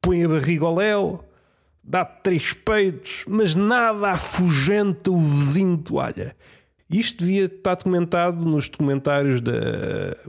Põe 0.00 0.24
a 0.24 0.28
barriga 0.28 0.64
ao 0.64 0.74
léu, 0.74 1.24
dá 1.82 2.04
três 2.04 2.52
peitos, 2.52 3.24
mas 3.26 3.54
nada 3.54 4.10
afugenta 4.10 5.10
o 5.10 5.18
vizinho 5.18 5.76
de 5.76 5.84
toalha. 5.84 6.36
Isto 6.90 7.24
devia 7.24 7.44
estar 7.44 7.74
documentado 7.74 8.44
nos 8.44 8.68
documentários 8.68 9.40
da 9.40 9.52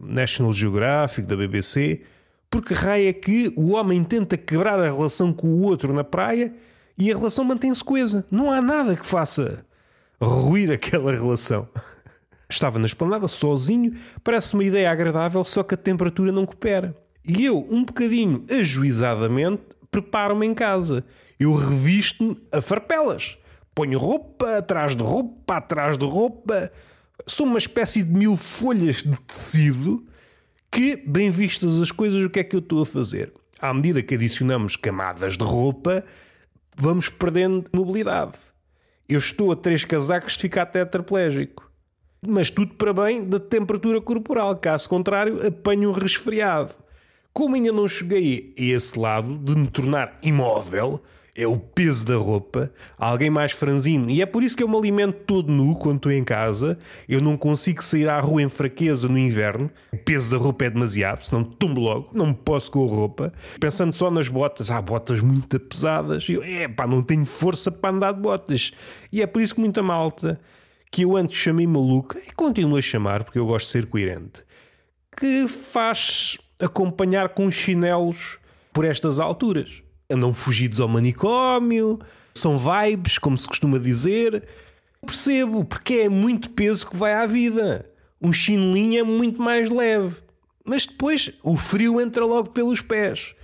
National 0.02 0.52
Geographic, 0.52 1.28
da 1.28 1.36
BBC, 1.36 2.02
porque 2.50 2.74
raio 2.74 3.08
é 3.08 3.14
que 3.14 3.54
o 3.56 3.72
homem 3.72 4.04
tenta 4.04 4.36
quebrar 4.36 4.80
a 4.80 4.86
relação 4.86 5.32
com 5.32 5.48
o 5.48 5.62
outro 5.62 5.94
na 5.94 6.04
praia 6.04 6.54
e 6.98 7.12
a 7.12 7.16
relação 7.18 7.46
mantém-se 7.46 7.84
coesa. 7.84 8.26
Não 8.30 8.52
há 8.52 8.62
nada 8.62 8.96
que 8.96 9.06
faça 9.06 9.66
ruir 10.26 10.72
aquela 10.72 11.12
relação. 11.12 11.68
Estava 12.50 12.80
na 12.80 12.88
esplanada 12.88 13.28
sozinho, 13.28 13.94
parece 14.24 14.54
uma 14.54 14.64
ideia 14.64 14.92
agradável, 14.92 15.44
só 15.44 15.62
que 15.62 15.76
a 15.76 15.78
temperatura 15.78 16.32
não 16.32 16.46
coopera. 16.46 16.96
E 17.24 17.46
eu, 17.46 17.68
um 17.70 17.84
bocadinho 17.84 18.46
ajuizadamente, 18.50 19.62
preparo-me 19.92 20.48
em 20.48 20.54
casa. 20.54 21.06
Eu 21.40 21.54
revisto-me 21.54 22.42
a 22.52 22.60
farpelas. 22.60 23.38
Ponho 23.76 24.00
roupa 24.00 24.58
atrás 24.58 24.96
de 24.96 25.04
roupa, 25.04 25.58
atrás 25.58 25.98
de 25.98 26.06
roupa. 26.06 26.72
Sou 27.28 27.46
uma 27.46 27.60
espécie 27.60 28.04
de 28.04 28.12
mil 28.12 28.36
folhas 28.36 29.04
de 29.04 29.16
tecido 29.22 30.06
que, 30.72 30.96
bem 30.96 31.30
vistas 31.30 31.80
as 31.80 31.92
coisas, 31.92 32.24
o 32.24 32.30
que 32.30 32.40
é 32.40 32.44
que 32.44 32.56
eu 32.56 32.60
estou 32.60 32.82
a 32.82 32.86
fazer? 32.86 33.32
À 33.60 33.74
medida 33.74 34.02
que 34.02 34.16
adicionamos 34.16 34.76
camadas 34.76 35.38
de 35.38 35.44
roupa, 35.44 36.04
vamos 36.76 37.10
perdendo 37.10 37.70
mobilidade. 37.74 38.34
Eu 39.10 39.18
estou 39.18 39.52
a 39.52 39.56
três 39.56 39.84
casacos 39.84 40.34
de 40.34 40.44
ficar 40.44 40.68
tetraplégico. 40.68 41.68
Mas 42.22 42.52
tudo 42.52 42.76
para 42.76 42.94
bem 42.94 43.24
da 43.24 43.40
temperatura 43.40 44.00
corporal, 44.00 44.56
caso 44.58 44.88
contrário, 44.88 45.48
apanho 45.48 45.90
um 45.90 45.94
resfriado. 45.94 46.76
Como 47.34 47.56
ainda 47.56 47.72
não 47.72 47.88
cheguei 47.88 48.54
a 48.56 48.62
esse 48.62 49.00
lado 49.00 49.36
de 49.36 49.56
me 49.56 49.66
tornar 49.66 50.20
imóvel, 50.22 51.02
é 51.40 51.48
o 51.48 51.58
peso 51.58 52.06
da 52.06 52.18
roupa, 52.18 52.70
alguém 52.98 53.30
mais 53.30 53.54
franzino. 53.54 54.10
E 54.10 54.22
é 54.22 54.26
por 54.26 54.44
isso 54.44 54.58
que 54.58 54.62
eu 54.62 54.68
me 54.68 54.78
alimento 54.78 55.20
todo 55.26 55.50
nu 55.50 55.76
quando 55.78 55.96
estou 55.96 56.12
em 56.12 56.24
casa. 56.24 56.78
Eu 57.08 57.22
não 57.22 57.38
consigo 57.38 57.82
sair 57.82 58.10
à 58.10 58.20
rua 58.20 58.42
em 58.42 58.50
fraqueza 58.50 59.08
no 59.08 59.18
inverno. 59.18 59.72
O 59.94 59.98
peso 59.98 60.30
da 60.30 60.38
roupa 60.38 60.66
é 60.66 60.70
demasiado, 60.70 61.24
senão 61.24 61.46
tumbo 61.46 61.80
logo. 61.80 62.10
Não 62.14 62.28
me 62.28 62.34
posso 62.34 62.70
com 62.70 62.84
a 62.84 62.88
roupa. 62.88 63.34
Pensando 63.58 63.94
só 63.94 64.12
nas 64.12 64.28
botas. 64.28 64.70
Há 64.70 64.82
botas 64.82 65.22
muito 65.22 65.58
pesadas. 65.62 66.28
Eu, 66.28 66.44
é 66.44 66.68
pá, 66.68 66.86
não 66.86 67.02
tenho 67.02 67.26
força 67.26 67.72
para 67.72 67.96
andar 67.96 68.12
de 68.12 68.20
botas. 68.20 68.72
E 69.10 69.22
é 69.22 69.28
por 69.28 69.42
isso 69.42 69.56
que 69.56 69.62
muita 69.62 69.82
malta, 69.82 70.42
que 70.92 71.04
eu 71.04 71.16
antes 71.16 71.38
chamei 71.38 71.66
maluca, 71.66 72.20
e 72.20 72.34
continuo 72.34 72.78
a 72.78 72.82
chamar, 72.82 73.24
porque 73.24 73.40
eu 73.40 73.46
gosto 73.46 73.68
de 73.68 73.72
ser 73.72 73.86
coerente, 73.86 74.44
que 75.16 75.48
faz 75.48 76.38
acompanhar 76.60 77.30
com 77.30 77.50
chinelos 77.50 78.38
por 78.74 78.84
estas 78.84 79.20
alturas. 79.20 79.82
Andam 80.10 80.34
fugidos 80.34 80.80
ao 80.80 80.88
manicômio, 80.88 82.00
são 82.34 82.58
vibes, 82.58 83.18
como 83.18 83.38
se 83.38 83.48
costuma 83.48 83.78
dizer. 83.78 84.48
Percebo, 85.06 85.64
porque 85.64 85.94
é 85.94 86.10
muito 86.10 86.50
peso 86.50 86.90
que 86.90 86.96
vai 86.98 87.14
à 87.14 87.26
vida. 87.26 87.90
Um 88.22 88.34
chinelinho 88.34 89.00
é 89.00 89.04
muito 89.04 89.42
mais 89.42 89.70
leve. 89.70 90.18
Mas 90.66 90.86
depois 90.86 91.32
o 91.44 91.56
frio 91.56 92.02
entra 92.02 92.26
logo 92.26 92.50
pelos 92.50 92.82
pés. 92.82 93.36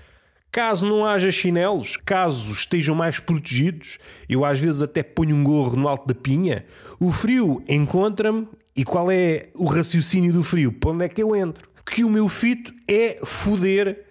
Caso 0.52 0.88
não 0.88 1.06
haja 1.06 1.32
chinelos, 1.32 1.98
caso 1.98 2.54
estejam 2.54 2.96
mais 2.96 3.20
protegidos, 3.20 3.98
eu 4.30 4.46
às 4.46 4.58
vezes 4.58 4.82
até 4.82 5.04
ponho 5.04 5.36
um 5.36 5.44
gorro 5.44 5.76
no 5.76 5.88
alto 5.88 6.08
da 6.08 6.16
pinha, 6.16 6.66
o 6.98 7.12
frio 7.12 7.62
encontra-me 7.68 8.48
e 8.74 8.86
qual 8.86 9.12
é 9.12 9.50
o 9.54 9.66
raciocínio 9.66 10.32
do 10.32 10.42
frio? 10.42 10.72
Para 10.72 10.92
onde 10.92 11.06
é 11.06 11.10
que 11.10 11.22
eu 11.22 11.36
entro? 11.36 11.68
que 11.86 12.04
o 12.04 12.10
meu 12.10 12.28
fito 12.28 12.74
é 12.88 13.20
foder 13.24 14.06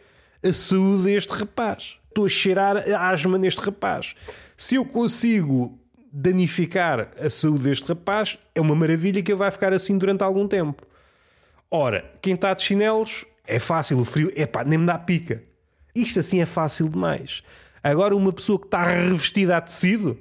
a 0.44 0.52
saúde 0.52 1.04
deste 1.04 1.32
rapaz. 1.32 1.96
Estou 2.14 2.26
a 2.26 2.28
cheirar 2.28 2.76
a 2.76 3.09
asma 3.11 3.37
neste 3.37 3.61
rapaz. 3.61 4.14
Se 4.56 4.76
eu 4.76 4.85
consigo 4.85 5.76
danificar 6.12 7.11
a 7.18 7.28
saúde 7.28 7.64
deste 7.64 7.88
rapaz, 7.88 8.38
é 8.54 8.61
uma 8.61 8.76
maravilha 8.76 9.21
que 9.21 9.33
ele 9.33 9.38
vai 9.38 9.50
ficar 9.50 9.73
assim 9.73 9.99
durante 9.99 10.23
algum 10.23 10.47
tempo. 10.47 10.87
Ora, 11.68 12.09
quem 12.23 12.35
está 12.35 12.54
de 12.54 12.62
chinelos 12.62 13.25
é 13.44 13.59
fácil, 13.59 13.99
o 13.99 14.04
frio, 14.04 14.30
é 14.37 14.47
pá, 14.47 14.62
nem 14.62 14.78
me 14.78 14.87
dá 14.87 14.97
pica. 14.97 15.42
Isto 15.92 16.21
assim 16.21 16.40
é 16.40 16.47
fácil 16.47 16.88
demais. 16.88 17.42
Agora, 17.83 18.14
uma 18.14 18.33
pessoa 18.33 18.61
que 18.61 18.66
está 18.66 18.85
revestida 18.85 19.56
a 19.56 19.61
tecido, 19.61 20.16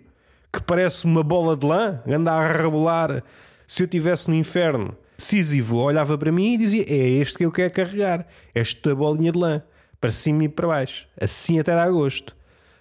que 0.51 0.63
parece 0.63 1.05
uma 1.05 1.21
bola 1.21 1.55
de 1.55 1.67
lã, 1.67 2.01
anda 2.07 2.31
a 2.31 2.51
rebolar. 2.51 3.23
Se 3.67 3.83
eu 3.83 3.85
estivesse 3.85 4.31
no 4.31 4.35
inferno 4.35 4.97
Sísifo 5.15 5.75
olhava 5.75 6.17
para 6.17 6.31
mim 6.31 6.53
e 6.53 6.57
dizia: 6.57 6.83
É 6.87 7.09
este 7.09 7.37
que 7.37 7.45
eu 7.45 7.51
quero 7.51 7.71
carregar, 7.71 8.27
esta 8.53 8.95
bolinha 8.95 9.31
de 9.31 9.37
lã, 9.37 9.63
para 10.03 10.11
cima 10.11 10.43
e 10.43 10.49
para 10.49 10.67
baixo. 10.67 11.07
Assim 11.19 11.61
até 11.61 11.73
dá 11.73 11.89
gosto. 11.89 12.35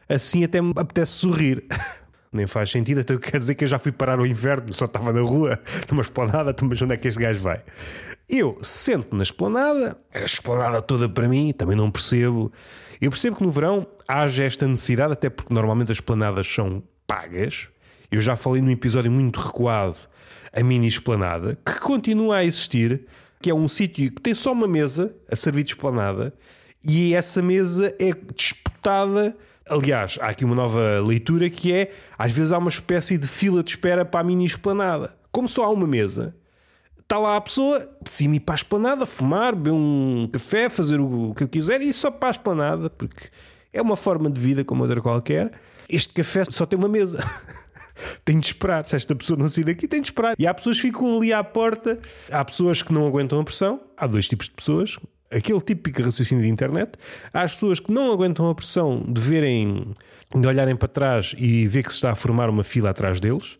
Assim 0.09 0.43
até 0.43 0.61
me 0.61 0.73
apetece 0.75 1.12
sorrir. 1.12 1.64
Nem 2.33 2.49
faz 2.49 2.69
sentido, 2.69 3.00
então 3.00 3.17
quer 3.17 3.38
dizer 3.38 3.55
que 3.55 3.62
eu 3.62 3.69
já 3.69 3.79
fui 3.79 3.93
parar 3.93 4.19
ao 4.19 4.26
inverno, 4.26 4.75
só 4.75 4.87
estava 4.87 5.12
na 5.12 5.21
rua, 5.21 5.61
numa 5.88 6.00
esplanada, 6.02 6.50
então, 6.50 6.67
mas 6.67 6.83
onde 6.83 6.95
é 6.95 6.97
que 6.97 7.07
este 7.07 7.21
gajo 7.21 7.38
vai? 7.38 7.62
Eu 8.29 8.59
sento 8.61 9.14
na 9.14 9.23
esplanada, 9.23 9.97
a 10.12 10.21
esplanada 10.21 10.83
toda 10.83 11.09
para 11.09 11.29
mim, 11.29 11.52
também 11.52 11.76
não 11.76 11.93
percebo. 11.93 12.50
Eu 13.00 13.11
percebo 13.11 13.37
que 13.37 13.45
no 13.45 13.50
verão 13.50 13.87
haja 14.09 14.43
esta 14.43 14.67
necessidade, 14.67 15.12
até 15.12 15.31
porque 15.31 15.55
normalmente 15.55 15.93
as 15.93 15.99
esplanadas 15.99 16.49
são 16.49 16.83
pagas. 17.07 17.69
Eu 18.11 18.21
já 18.21 18.35
falei 18.35 18.61
num 18.62 18.71
episódio 18.71 19.12
muito 19.12 19.38
recuado 19.38 19.97
a 20.52 20.61
mini 20.61 20.88
esplanada, 20.88 21.57
que 21.64 21.79
continua 21.79 22.38
a 22.38 22.45
existir, 22.45 23.07
que 23.41 23.49
é 23.49 23.55
um 23.55 23.69
sítio 23.69 24.11
que 24.11 24.21
tem 24.23 24.35
só 24.35 24.52
uma 24.52 24.67
mesa 24.67 25.14
a 25.31 25.37
servir 25.37 25.62
de 25.62 25.71
esplanada 25.73 26.35
e 26.84 27.14
essa 27.14 27.40
mesa 27.40 27.94
é 27.98 28.12
disputada. 28.34 29.36
Aliás, 29.68 30.18
há 30.20 30.28
aqui 30.28 30.44
uma 30.44 30.54
nova 30.54 31.00
leitura 31.00 31.48
que 31.48 31.72
é: 31.72 31.92
às 32.18 32.32
vezes 32.32 32.52
há 32.52 32.58
uma 32.58 32.68
espécie 32.68 33.16
de 33.16 33.28
fila 33.28 33.62
de 33.62 33.70
espera 33.70 34.04
para 34.04 34.20
a 34.20 34.24
mini 34.24 34.44
esplanada. 34.44 35.16
Como 35.30 35.48
só 35.48 35.64
há 35.64 35.70
uma 35.70 35.86
mesa, 35.86 36.34
está 37.00 37.18
lá 37.18 37.36
a 37.36 37.40
pessoa, 37.40 37.88
cima 38.06 38.36
e 38.36 38.40
para 38.40 38.54
a 38.54 38.56
esplanada, 38.56 39.06
fumar, 39.06 39.54
beber 39.54 39.72
um 39.72 40.28
café, 40.32 40.68
fazer 40.68 41.00
o 41.00 41.32
que 41.34 41.44
eu 41.44 41.48
quiser 41.48 41.80
e 41.80 41.92
só 41.92 42.10
para 42.10 42.28
a 42.28 42.32
esplanada, 42.32 42.90
porque 42.90 43.28
é 43.72 43.80
uma 43.80 43.96
forma 43.96 44.30
de 44.30 44.40
vida 44.40 44.64
como 44.64 44.82
outra 44.82 45.00
qualquer. 45.00 45.52
Este 45.88 46.12
café 46.12 46.44
só 46.50 46.66
tem 46.66 46.78
uma 46.78 46.88
mesa. 46.88 47.18
tenho 48.24 48.40
de 48.40 48.46
esperar. 48.46 48.84
Se 48.84 48.96
esta 48.96 49.14
pessoa 49.14 49.38
não 49.38 49.48
sair 49.48 49.64
daqui, 49.64 49.86
tenho 49.86 50.02
de 50.02 50.08
esperar. 50.08 50.34
E 50.38 50.46
há 50.46 50.54
pessoas 50.54 50.76
que 50.76 50.82
ficam 50.82 51.16
ali 51.16 51.32
à 51.32 51.42
porta. 51.44 51.98
Há 52.30 52.44
pessoas 52.44 52.82
que 52.82 52.92
não 52.92 53.06
aguentam 53.06 53.40
a 53.40 53.44
pressão. 53.44 53.80
Há 53.96 54.06
dois 54.06 54.28
tipos 54.28 54.46
de 54.46 54.52
pessoas. 54.52 54.98
Aquele 55.32 55.60
típico 55.60 56.02
raciocínio 56.02 56.44
de 56.44 56.50
internet. 56.50 56.92
Há 57.32 57.42
as 57.42 57.54
pessoas 57.54 57.80
que 57.80 57.90
não 57.90 58.12
aguentam 58.12 58.48
a 58.48 58.54
pressão 58.54 59.02
de 59.08 59.20
verem, 59.20 59.86
de 60.34 60.46
olharem 60.46 60.76
para 60.76 60.88
trás 60.88 61.34
e 61.38 61.66
ver 61.66 61.82
que 61.84 61.90
se 61.90 61.96
está 61.96 62.12
a 62.12 62.14
formar 62.14 62.50
uma 62.50 62.62
fila 62.62 62.90
atrás 62.90 63.20
deles. 63.20 63.58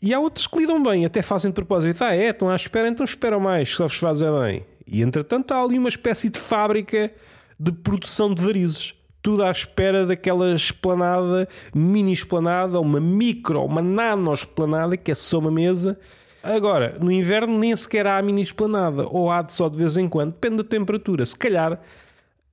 E 0.00 0.12
há 0.12 0.18
outros 0.18 0.46
que 0.46 0.58
lidam 0.58 0.82
bem, 0.82 1.04
até 1.04 1.22
fazem 1.22 1.50
de 1.50 1.54
propósito. 1.54 2.02
Ah, 2.02 2.14
é? 2.14 2.28
Estão 2.28 2.50
à 2.50 2.56
espera, 2.56 2.88
então 2.88 3.04
esperam 3.04 3.40
mais, 3.40 3.70
só 3.70 3.86
vos 3.86 3.96
fazem 3.96 4.28
bem. 4.40 4.66
E 4.86 5.00
entretanto 5.00 5.52
há 5.52 5.62
ali 5.62 5.78
uma 5.78 5.88
espécie 5.88 6.28
de 6.28 6.38
fábrica 6.38 7.12
de 7.58 7.72
produção 7.72 8.34
de 8.34 8.42
varizes 8.42 8.94
tudo 9.22 9.44
à 9.44 9.50
espera 9.50 10.04
daquela 10.04 10.52
esplanada, 10.52 11.48
mini 11.72 12.12
esplanada, 12.12 12.80
uma 12.80 13.00
micro, 13.00 13.64
uma 13.64 13.80
nano 13.80 14.34
esplanada, 14.34 14.96
que 14.96 15.12
é 15.12 15.14
só 15.14 15.38
uma 15.38 15.50
mesa. 15.50 15.98
Agora, 16.42 16.98
no 17.00 17.10
inverno 17.10 17.58
nem 17.58 17.74
sequer 17.76 18.06
há 18.06 18.18
a 18.18 18.22
mini 18.22 18.42
esplanada, 18.42 19.06
ou 19.08 19.30
há 19.30 19.42
de 19.42 19.52
só 19.52 19.68
de 19.68 19.78
vez 19.78 19.96
em 19.96 20.08
quando, 20.08 20.32
depende 20.32 20.56
da 20.56 20.64
temperatura. 20.64 21.24
Se 21.24 21.36
calhar 21.36 21.80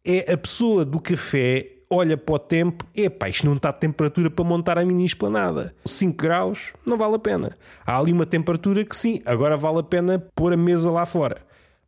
é 0.06 0.34
a 0.34 0.38
pessoa 0.38 0.86
do 0.86 1.00
café 1.00 1.80
olha 1.90 2.16
para 2.16 2.36
o 2.36 2.40
tempo, 2.40 2.86
epá, 2.96 3.28
isto 3.28 3.46
não 3.46 3.56
está 3.56 3.74
temperatura 3.74 4.30
para 4.30 4.46
montar 4.46 4.78
a 4.78 4.86
mini 4.86 5.06
esplanada. 5.06 5.74
5 5.86 6.16
graus, 6.16 6.72
não 6.86 6.98
vale 6.98 7.16
a 7.16 7.20
pena. 7.20 7.58
Há 7.86 7.98
ali 7.98 8.14
uma 8.14 8.26
temperatura 8.26 8.86
que 8.86 8.96
sim, 8.96 9.22
agora 9.26 9.58
vale 9.58 9.80
a 9.80 9.84
pena 9.84 10.20
pôr 10.36 10.54
a 10.54 10.58
mesa 10.58 10.92
lá 10.92 11.06
fora. 11.06 11.42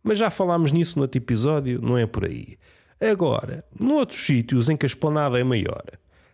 Mas 0.03 0.17
já 0.17 0.31
falámos 0.31 0.72
nisso 0.72 0.98
no 0.98 1.03
outro 1.03 1.20
episódio, 1.20 1.79
não 1.79 1.98
é 1.98 2.08
por 2.08 2.25
aí. 2.25 2.58
Agora, 3.00 3.63
noutros 3.79 4.25
sítios 4.25 4.70
em 4.70 4.77
que 4.77 4.86
a 4.86 4.88
esplanada 4.88 5.39
é 5.39 5.43
maior, 5.43 5.84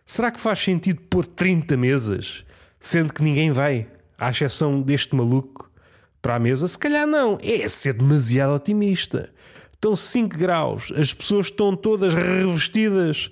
será 0.04 0.30
que 0.30 0.40
faz 0.40 0.58
sentido 0.60 1.02
pôr 1.02 1.26
30 1.26 1.76
mesas, 1.76 2.44
sendo 2.80 3.12
que 3.12 3.22
ninguém 3.22 3.52
vai, 3.52 3.86
à 4.18 4.30
exceção 4.30 4.82
deste 4.82 5.14
maluco, 5.14 5.70
para 6.20 6.34
a 6.34 6.38
mesa? 6.38 6.66
Se 6.66 6.76
calhar 6.76 7.06
não, 7.06 7.38
é 7.40 7.68
ser 7.68 7.94
demasiado 7.94 8.54
otimista. 8.54 9.32
Estão 9.72 9.94
5 9.94 10.36
graus, 10.36 10.92
as 10.96 11.14
pessoas 11.14 11.46
estão 11.46 11.76
todas 11.76 12.12
revestidas 12.12 13.30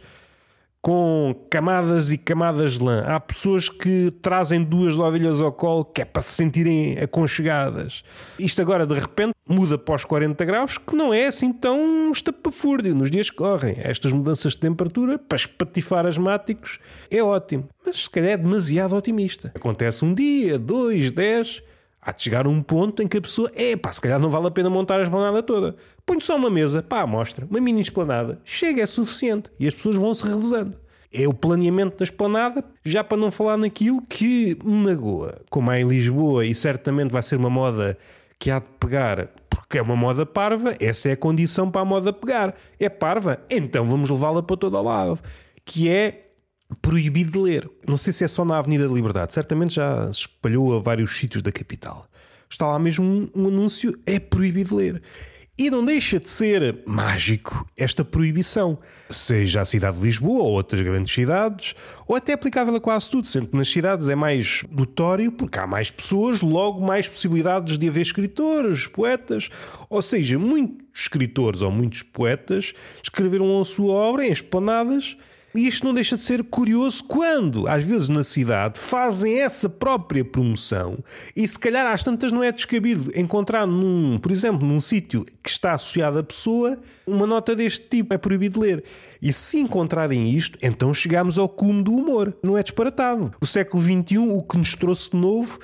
com 0.87 1.35
camadas 1.51 2.13
e 2.13 2.17
camadas 2.17 2.79
de 2.79 2.85
lã. 2.85 3.03
Há 3.09 3.19
pessoas 3.19 3.69
que 3.69 4.13
trazem 4.23 4.63
duas 4.63 4.97
ovelhas 4.97 5.41
ao 5.41 5.51
colo 5.51 5.85
que 5.85 6.03
é 6.03 6.05
para 6.05 6.23
se 6.23 6.35
sentirem 6.35 6.97
aconchegadas. 7.01 8.05
Isto 8.39 8.63
agora 8.63 8.87
de 8.87 8.95
repente 8.95 9.35
muda 9.49 9.77
para 9.77 9.97
os 9.97 10.05
40 10.05 10.45
graus, 10.45 10.79
que 10.79 10.95
não 10.95 11.13
é 11.13 11.27
assim 11.27 11.53
tão 11.53 12.13
estapafúrdio 12.13 12.95
nos 12.95 13.11
dias 13.11 13.29
que 13.29 13.35
correm. 13.35 13.75
Estas 13.79 14.13
mudanças 14.13 14.53
de 14.53 14.61
temperatura 14.61 15.19
para 15.19 15.35
espatifar 15.35 16.07
asmáticos 16.07 16.79
é 17.11 17.21
ótimo, 17.21 17.69
mas 17.85 18.05
se 18.05 18.11
calhar 18.11 18.31
é 18.31 18.37
demasiado 18.37 18.95
otimista. 18.95 19.51
Acontece 19.57 20.05
um 20.05 20.15
dia, 20.15 20.57
dois, 20.57 21.11
dez. 21.11 21.65
Há 22.07 22.13
de 22.13 22.23
chegar 22.23 22.47
a 22.47 22.49
um 22.49 22.63
ponto 22.63 23.03
em 23.03 23.09
que 23.09 23.17
a 23.17 23.21
pessoa, 23.21 23.51
é 23.57 23.75
pá, 23.75 23.93
se 23.93 24.01
calhar 24.01 24.21
não 24.21 24.31
vale 24.31 24.47
a 24.47 24.51
pena 24.53 24.71
montar 24.71 25.01
a 25.01 25.03
esplanada 25.03 25.43
toda. 25.43 25.75
Põe 26.07 26.21
só 26.21 26.37
uma 26.37 26.49
mesa, 26.49 26.81
pá, 26.81 27.05
mostra, 27.05 27.45
uma 27.51 27.61
mini 27.61 27.81
esplanada, 27.81 28.41
chega, 28.45 28.81
é 28.81 28.87
suficiente. 28.87 29.51
E 29.59 29.67
as 29.67 29.75
pessoas 29.75 29.97
vão 29.97 30.15
se 30.15 30.25
revezando. 30.25 30.77
É 31.13 31.27
o 31.27 31.35
planeamento 31.35 31.99
da 31.99 32.05
esplanada, 32.05 32.63
já 32.85 33.03
para 33.03 33.17
não 33.17 33.33
falar 33.33 33.57
naquilo 33.57 34.01
que 34.03 34.57
me 34.63 34.91
magoa. 34.91 35.41
Como 35.51 35.69
há 35.69 35.81
em 35.81 35.89
Lisboa, 35.89 36.47
e 36.47 36.55
certamente 36.55 37.11
vai 37.11 37.23
ser 37.25 37.37
uma 37.37 37.51
moda 37.51 37.99
que 38.39 38.53
há 38.53 38.61
de 38.61 38.69
pegar, 38.79 39.29
porque 39.51 39.77
é 39.77 39.83
uma 39.83 39.97
moda 39.97 40.25
parva, 40.25 40.77
essa 40.79 41.09
é 41.09 41.13
a 41.13 41.17
condição 41.17 41.69
para 41.69 41.81
a 41.81 41.85
moda 41.85 42.13
pegar. 42.13 42.55
É 42.79 42.89
parva, 42.89 43.41
então 43.51 43.85
vamos 43.85 44.09
levá-la 44.09 44.45
para 44.45 44.57
todo 44.57 44.79
o 44.79 44.83
lado. 44.83 45.19
Que 45.65 45.89
é 45.91 46.26
proibido 46.81 47.33
de 47.33 47.39
ler. 47.39 47.71
Não 47.87 47.97
sei 47.97 48.13
se 48.13 48.25
é 48.25 48.29
só 48.29 48.45
na 48.45 48.59
Avenida 48.59 48.89
da 48.89 48.95
Liberdade, 48.95 49.33
certamente 49.33 49.75
já 49.75 50.13
se 50.13 50.21
espalhou 50.21 50.77
a 50.77 50.81
vários 50.81 51.17
sítios 51.17 51.43
da 51.43 51.53
capital. 51.53 52.07
Está 52.49 52.67
lá 52.67 52.79
mesmo 52.79 53.05
um, 53.05 53.31
um 53.35 53.49
anúncio: 53.49 53.99
é 54.07 54.19
proibido 54.19 54.71
de 54.71 54.75
ler. 54.77 55.03
E 55.59 55.71
não 55.71 55.83
deixa 55.83 56.21
de 56.21 56.29
ser 56.29 56.83
mágico 56.85 57.67
esta 57.79 58.05
proibição, 58.05 58.77
seja 59.09 59.63
a 59.63 59.65
cidade 59.65 59.97
de 59.97 60.03
Lisboa 60.03 60.43
ou 60.43 60.53
outras 60.53 60.83
grandes 60.83 61.15
cidades, 61.15 61.75
ou 62.07 62.15
até 62.15 62.35
aplicável 62.35 62.75
a 62.75 62.81
quase 62.81 63.09
tudo, 63.09 63.27
sendo 63.27 63.47
que 63.47 63.57
nas 63.57 63.71
cidades 63.71 64.07
é 64.11 64.15
mais 64.15 64.65
notório 64.71 65.33
porque 65.33 65.59
há 65.59 65.67
mais 65.67 65.91
pessoas, 65.91 66.43
logo 66.43 66.87
mais 66.87 67.09
possibilidades 67.09 67.79
de 67.79 67.89
haver 67.89 68.03
escritores, 68.03 68.87
poetas, 68.87 69.49
ou 69.89 70.03
seja, 70.03 70.39
muitos 70.39 70.85
escritores 70.95 71.63
ou 71.63 71.71
muitos 71.71 72.03
poetas 72.03 72.75
escreveram 73.03 73.59
a 73.59 73.65
sua 73.65 73.95
obra 73.95 74.27
em 74.27 74.33
esplanadas 74.33 75.17
e 75.57 75.67
isto 75.67 75.87
não 75.87 75.95
deixa 75.95 76.17
de 76.17 76.23
ser 76.23 76.45
curioso 76.45 77.05
quando, 77.05 77.69
às 77.69 77.83
vezes 77.83 78.09
na 78.09 78.23
cidade, 78.23 78.79
fazem 78.79 79.41
essa 79.41 79.69
própria 79.69 80.25
promoção 80.25 80.99
e 81.35 81.47
se 81.47 81.59
calhar 81.59 81.87
às 81.87 82.03
tantas 82.03 82.33
não 82.33 82.43
é 82.43 82.53
descabido 82.53 83.11
encontrar, 83.15 83.67
num, 83.67 84.19
por 84.19 84.31
exemplo, 84.31 84.67
num 84.67 84.81
sítio 84.81 85.25
que 85.43 85.49
está 85.49 85.73
associado 85.73 86.19
à 86.19 86.23
pessoa, 86.23 86.79
uma 87.07 87.27
nota 87.27 87.55
deste 87.55 87.89
tipo, 87.89 88.13
é 88.13 88.19
proibido 88.19 88.61
ler. 88.61 88.85
E 89.21 89.33
se 89.33 89.59
encontrarem 89.59 90.31
isto, 90.31 90.59
então 90.63 90.93
chegamos 90.93 91.39
ao 91.39 91.49
cume 91.49 91.83
do 91.83 91.93
humor. 91.93 92.37
Não 92.43 92.57
é 92.57 92.63
disparatado. 92.63 93.33
O 93.41 93.47
século 93.47 93.83
XXI, 93.83 94.19
o 94.19 94.43
que 94.43 94.59
nos 94.59 94.75
trouxe 94.75 95.11
de 95.11 95.17
novo 95.17 95.59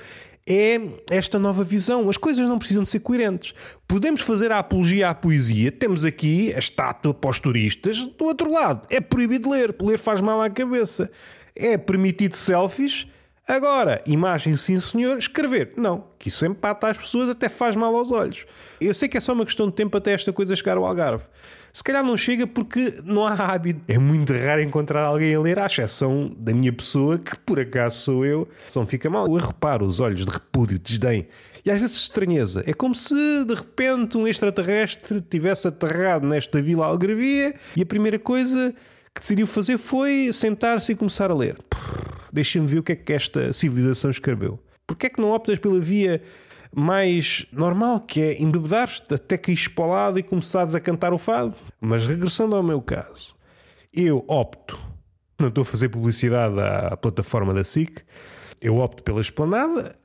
é 0.47 0.79
esta 1.09 1.39
nova 1.39 1.63
visão. 1.63 2.09
As 2.09 2.17
coisas 2.17 2.47
não 2.47 2.59
precisam 2.59 2.83
de 2.83 2.89
ser 2.89 2.99
coerentes. 2.99 3.53
Podemos 3.87 4.21
fazer 4.21 4.51
a 4.51 4.59
apologia 4.59 5.09
à 5.09 5.15
poesia. 5.15 5.71
Temos 5.71 6.03
aqui 6.03 6.53
a 6.53 6.59
estátua 6.59 7.13
para 7.13 7.29
os 7.29 7.39
turistas. 7.39 7.97
Do 7.99 8.25
outro 8.25 8.51
lado, 8.51 8.87
é 8.89 8.99
proibido 8.99 9.49
ler. 9.49 9.75
Ler 9.81 9.97
faz 9.97 10.21
mal 10.21 10.41
à 10.41 10.49
cabeça. 10.49 11.09
É 11.55 11.77
permitido 11.77 12.35
selfies. 12.35 13.07
Agora, 13.47 14.01
imagem 14.07 14.55
sim 14.55 14.79
senhor, 14.79 15.17
escrever. 15.17 15.73
Não, 15.75 16.05
que 16.17 16.29
isso 16.29 16.45
empata 16.45 16.87
as 16.87 16.97
pessoas, 16.97 17.29
até 17.29 17.49
faz 17.49 17.75
mal 17.75 17.93
aos 17.93 18.09
olhos. 18.09 18.45
Eu 18.79 18.93
sei 18.93 19.09
que 19.09 19.17
é 19.17 19.19
só 19.19 19.33
uma 19.33 19.45
questão 19.45 19.67
de 19.67 19.73
tempo 19.73 19.97
até 19.97 20.13
esta 20.13 20.31
coisa 20.31 20.55
chegar 20.55 20.77
ao 20.77 20.85
Algarve. 20.85 21.25
Se 21.75 21.83
calhar 21.83 22.03
não 22.03 22.15
chega 22.15 22.45
porque 22.45 23.01
não 23.03 23.25
há 23.25 23.33
hábito. 23.33 23.81
É 23.87 23.97
muito 23.97 24.31
raro 24.31 24.61
encontrar 24.61 25.03
alguém 25.03 25.33
a 25.33 25.39
ler, 25.39 25.57
à 25.57 25.65
exceção 25.65 26.31
da 26.37 26.53
minha 26.53 26.71
pessoa, 26.71 27.17
que 27.17 27.35
por 27.39 27.59
acaso 27.59 27.99
sou 27.99 28.23
eu. 28.23 28.47
Só 28.69 28.85
fica 28.85 29.09
mal. 29.09 29.25
Eu 29.25 29.43
reparo 29.43 29.83
os 29.83 29.99
olhos 29.99 30.23
de 30.23 30.31
repúdio, 30.31 30.77
de 30.77 30.83
desdém. 30.83 31.27
E 31.65 31.71
às 31.71 31.81
vezes 31.81 31.95
estranheza. 31.95 32.63
É 32.67 32.73
como 32.73 32.93
se 32.93 33.15
de 33.45 33.55
repente 33.55 34.19
um 34.19 34.27
extraterrestre 34.27 35.19
tivesse 35.19 35.67
aterrado 35.67 36.27
nesta 36.27 36.61
vila 36.61 36.85
algravia 36.85 37.55
e 37.75 37.81
a 37.81 37.85
primeira 37.87 38.19
coisa 38.19 38.71
que 39.11 39.21
decidiu 39.21 39.47
fazer 39.47 39.79
foi 39.79 40.29
sentar-se 40.31 40.91
e 40.91 40.95
começar 40.95 41.31
a 41.31 41.35
ler. 41.35 41.57
Deixa-me 42.31 42.67
ver 42.67 42.79
o 42.79 42.83
que 42.83 42.91
é 42.91 42.95
que 42.95 43.13
esta 43.13 43.51
civilização 43.51 44.11
escreveu. 44.11 44.59
Porquê 44.85 45.07
é 45.07 45.09
que 45.09 45.19
não 45.19 45.31
optas 45.31 45.57
pela 45.57 45.79
via 45.79 46.21
mais 46.75 47.45
normal, 47.51 47.99
que 47.99 48.21
é 48.21 48.41
embebedar-te 48.41 49.13
até 49.13 49.37
caís 49.37 49.67
para 49.67 49.83
o 49.83 49.87
lado 49.87 50.19
e 50.19 50.23
começares 50.23 50.73
a 50.73 50.79
cantar 50.79 51.13
o 51.13 51.17
fado. 51.17 51.55
Mas 51.79 52.07
regressando 52.07 52.55
ao 52.55 52.63
meu 52.63 52.81
caso, 52.81 53.35
eu 53.93 54.25
opto, 54.27 54.79
não 55.39 55.49
estou 55.49 55.61
a 55.61 55.65
fazer 55.65 55.89
publicidade 55.89 56.59
à 56.59 56.97
plataforma 56.97 57.53
da 57.53 57.63
SIC, 57.63 58.01
eu 58.61 58.77
opto 58.77 59.03
pela 59.03 59.21
esplanada, 59.21 59.95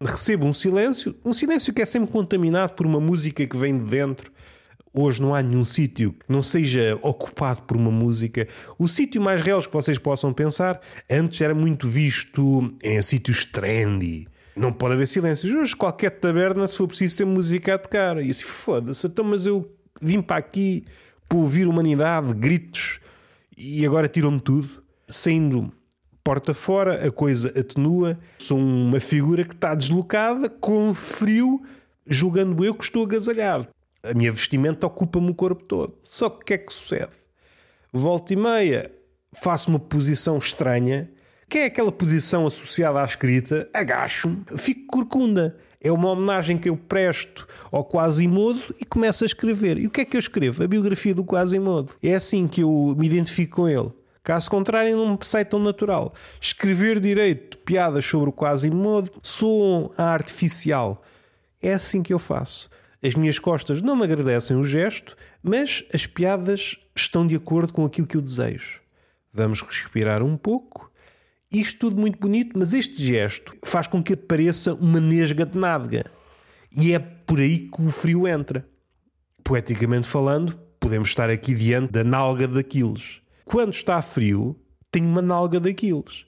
recebo 0.00 0.46
um 0.46 0.52
silêncio, 0.52 1.14
um 1.24 1.32
silêncio 1.32 1.72
que 1.72 1.82
é 1.82 1.86
sempre 1.86 2.10
contaminado 2.10 2.72
por 2.72 2.86
uma 2.86 3.00
música 3.00 3.46
que 3.46 3.56
vem 3.56 3.78
de 3.78 3.84
dentro. 3.84 4.32
Hoje 4.96 5.20
não 5.20 5.34
há 5.34 5.42
nenhum 5.42 5.64
sítio 5.64 6.12
que 6.12 6.24
não 6.28 6.40
seja 6.40 6.96
ocupado 7.02 7.62
por 7.64 7.76
uma 7.76 7.90
música. 7.90 8.46
O 8.78 8.86
sítio 8.86 9.20
mais 9.20 9.42
real 9.42 9.60
que 9.60 9.72
vocês 9.72 9.98
possam 9.98 10.32
pensar, 10.32 10.80
antes 11.10 11.40
era 11.40 11.52
muito 11.52 11.88
visto 11.88 12.72
em 12.80 13.02
sítios 13.02 13.44
trendy 13.44 14.28
não 14.56 14.72
pode 14.72 14.94
haver 14.94 15.06
silêncios. 15.06 15.52
Hoje, 15.52 15.74
qualquer 15.74 16.10
taberna, 16.10 16.66
se 16.66 16.76
for 16.76 16.86
preciso, 16.86 17.16
tem 17.16 17.26
música 17.26 17.74
a 17.74 17.78
tocar. 17.78 18.24
E 18.24 18.30
assim, 18.30 18.44
foda-se, 18.44 19.06
então, 19.06 19.24
mas 19.24 19.46
eu 19.46 19.70
vim 20.00 20.22
para 20.22 20.36
aqui 20.36 20.84
para 21.28 21.38
ouvir 21.38 21.66
humanidade, 21.66 22.32
gritos, 22.34 23.00
e 23.56 23.84
agora 23.84 24.08
tiram-me 24.08 24.40
tudo. 24.40 24.82
Saindo 25.08 25.72
porta 26.22 26.54
fora, 26.54 27.06
a 27.06 27.10
coisa 27.10 27.48
atenua. 27.48 28.18
Sou 28.38 28.58
uma 28.58 29.00
figura 29.00 29.44
que 29.44 29.54
está 29.54 29.74
deslocada, 29.74 30.48
com 30.48 30.94
frio, 30.94 31.62
julgando 32.06 32.64
eu 32.64 32.74
que 32.74 32.84
estou 32.84 33.04
agasalhado. 33.04 33.68
A 34.02 34.14
minha 34.14 34.32
vestimenta 34.32 34.86
ocupa-me 34.86 35.30
o 35.30 35.34
corpo 35.34 35.62
todo. 35.64 35.98
Só 36.02 36.30
que 36.30 36.36
o 36.36 36.44
que 36.44 36.54
é 36.54 36.58
que 36.58 36.72
sucede? 36.72 37.12
Volta 37.92 38.32
e 38.32 38.36
meia, 38.36 38.92
faço 39.32 39.70
uma 39.70 39.78
posição 39.78 40.38
estranha 40.38 41.10
que 41.48 41.58
é 41.58 41.64
aquela 41.66 41.92
posição 41.92 42.46
associada 42.46 43.00
à 43.00 43.04
escrita, 43.04 43.68
agacho-me, 43.72 44.44
fico 44.56 44.86
corcunda. 44.86 45.56
É 45.80 45.92
uma 45.92 46.10
homenagem 46.10 46.56
que 46.56 46.68
eu 46.68 46.76
presto 46.76 47.46
ao 47.70 47.84
Quasimodo 47.84 48.62
e 48.80 48.86
começo 48.86 49.22
a 49.22 49.26
escrever. 49.26 49.78
E 49.78 49.86
o 49.86 49.90
que 49.90 50.00
é 50.00 50.04
que 50.04 50.16
eu 50.16 50.20
escrevo? 50.20 50.62
A 50.64 50.66
biografia 50.66 51.14
do 51.14 51.22
Quasimodo. 51.22 51.92
É 52.02 52.14
assim 52.14 52.48
que 52.48 52.62
eu 52.62 52.94
me 52.98 53.06
identifico 53.06 53.56
com 53.56 53.68
ele. 53.68 53.92
Caso 54.22 54.48
contrário, 54.48 54.96
não 54.96 55.10
me 55.10 55.18
sai 55.20 55.44
tão 55.44 55.60
natural. 55.60 56.14
Escrever 56.40 56.98
direito 56.98 57.58
piadas 57.58 58.06
sobre 58.06 58.30
o 58.30 58.32
Quasimodo 58.32 59.10
soam 59.22 59.92
a 59.98 60.04
artificial. 60.04 61.02
É 61.60 61.74
assim 61.74 62.02
que 62.02 62.14
eu 62.14 62.18
faço. 62.18 62.70
As 63.02 63.14
minhas 63.14 63.38
costas 63.38 63.82
não 63.82 63.94
me 63.94 64.04
agradecem 64.04 64.56
o 64.56 64.64
gesto, 64.64 65.14
mas 65.42 65.84
as 65.92 66.06
piadas 66.06 66.78
estão 66.96 67.26
de 67.26 67.36
acordo 67.36 67.74
com 67.74 67.84
aquilo 67.84 68.06
que 68.06 68.16
eu 68.16 68.22
desejo. 68.22 68.80
Vamos 69.30 69.60
respirar 69.60 70.22
um 70.22 70.38
pouco 70.38 70.90
isto 71.60 71.80
tudo 71.80 72.00
muito 72.00 72.18
bonito, 72.18 72.58
mas 72.58 72.72
este 72.72 73.04
gesto 73.04 73.56
faz 73.64 73.86
com 73.86 74.02
que 74.02 74.14
apareça 74.14 74.74
uma 74.74 75.00
nesga 75.00 75.44
de 75.44 75.58
nádega. 75.58 76.06
E 76.76 76.92
é 76.92 76.98
por 76.98 77.38
aí 77.38 77.58
que 77.68 77.82
o 77.82 77.90
frio 77.90 78.26
entra. 78.26 78.66
Poeticamente 79.42 80.08
falando, 80.08 80.58
podemos 80.80 81.08
estar 81.08 81.30
aqui 81.30 81.54
diante 81.54 81.92
da 81.92 82.02
nalga 82.02 82.48
de 82.48 82.58
Aquiles. 82.58 83.20
Quando 83.44 83.72
está 83.72 84.00
frio, 84.02 84.58
tenho 84.90 85.06
uma 85.06 85.22
nalga 85.22 85.60
de 85.60 85.70
Aquiles. 85.70 86.26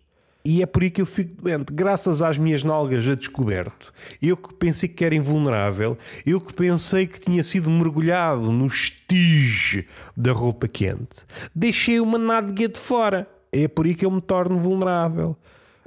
E 0.48 0.62
é 0.62 0.66
por 0.66 0.84
aí 0.84 0.90
que 0.92 1.00
eu 1.00 1.06
fico 1.06 1.42
doente. 1.42 1.72
Graças 1.72 2.22
às 2.22 2.38
minhas 2.38 2.62
nalgas 2.62 3.08
a 3.08 3.16
descoberto, 3.16 3.92
eu 4.22 4.36
que 4.36 4.54
pensei 4.54 4.88
que 4.88 5.04
era 5.04 5.14
invulnerável, 5.14 5.98
eu 6.24 6.40
que 6.40 6.54
pensei 6.54 7.04
que 7.04 7.18
tinha 7.18 7.42
sido 7.42 7.68
mergulhado 7.68 8.52
no 8.52 8.68
estige 8.68 9.88
da 10.16 10.30
roupa 10.30 10.68
quente, 10.68 11.26
deixei 11.52 11.98
uma 11.98 12.16
nádega 12.16 12.68
de 12.68 12.78
fora. 12.78 13.28
É 13.52 13.68
por 13.68 13.86
aí 13.86 13.94
que 13.94 14.04
eu 14.04 14.10
me 14.10 14.20
torno 14.20 14.60
vulnerável. 14.60 15.36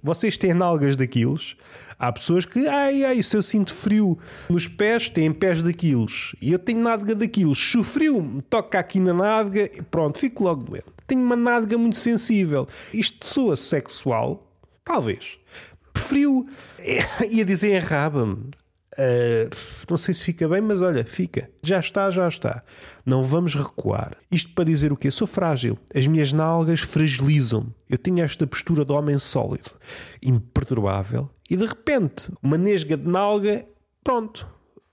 Vocês 0.01 0.37
têm 0.37 0.53
nalgas 0.53 0.95
daquilos. 0.95 1.57
Há 1.97 2.11
pessoas 2.11 2.45
que, 2.45 2.67
ai, 2.67 3.03
ai, 3.03 3.21
se 3.21 3.35
eu 3.35 3.43
sinto 3.43 3.73
frio 3.73 4.17
nos 4.49 4.67
pés, 4.67 5.09
têm 5.09 5.31
pés 5.31 5.61
daquilos. 5.61 6.35
E 6.41 6.51
eu 6.51 6.59
tenho 6.59 6.79
nádega 6.79 7.15
daquilos. 7.15 7.59
Se 7.59 7.83
frio 7.83 8.41
toca 8.49 8.79
aqui 8.79 8.99
na 8.99 9.13
nádega, 9.13 9.83
pronto, 9.91 10.17
fico 10.17 10.43
logo 10.43 10.63
doente. 10.63 10.85
Tenho 11.05 11.21
uma 11.21 11.35
nádega 11.35 11.77
muito 11.77 11.97
sensível. 11.97 12.67
Isto 12.93 13.25
soa 13.25 13.55
sexual? 13.55 14.47
Talvez. 14.85 15.37
Frio, 15.93 16.47
ia 17.29 17.43
dizer 17.43 17.75
enraba-me. 17.75 18.49
Uh, 18.99 19.49
não 19.89 19.95
sei 19.95 20.13
se 20.13 20.25
fica 20.25 20.45
bem, 20.49 20.59
mas 20.59 20.81
olha, 20.81 21.05
fica. 21.05 21.49
Já 21.63 21.79
está, 21.79 22.11
já 22.11 22.27
está. 22.27 22.61
Não 23.05 23.23
vamos 23.23 23.55
recuar. 23.55 24.17
Isto 24.29 24.51
para 24.53 24.65
dizer 24.65 24.91
o 24.91 24.97
quê? 24.97 25.09
Sou 25.09 25.25
frágil. 25.25 25.79
As 25.95 26.05
minhas 26.05 26.33
nalgas 26.33 26.81
fragilizam-me. 26.81 27.73
Eu 27.89 27.97
tinha 27.97 28.25
esta 28.25 28.45
postura 28.45 28.83
de 28.83 28.91
homem 28.91 29.17
sólido, 29.17 29.71
imperturbável, 30.21 31.29
e 31.49 31.55
de 31.55 31.65
repente, 31.65 32.29
uma 32.43 32.57
nesga 32.57 32.97
de 32.97 33.07
nalga, 33.07 33.65
pronto, 34.03 34.45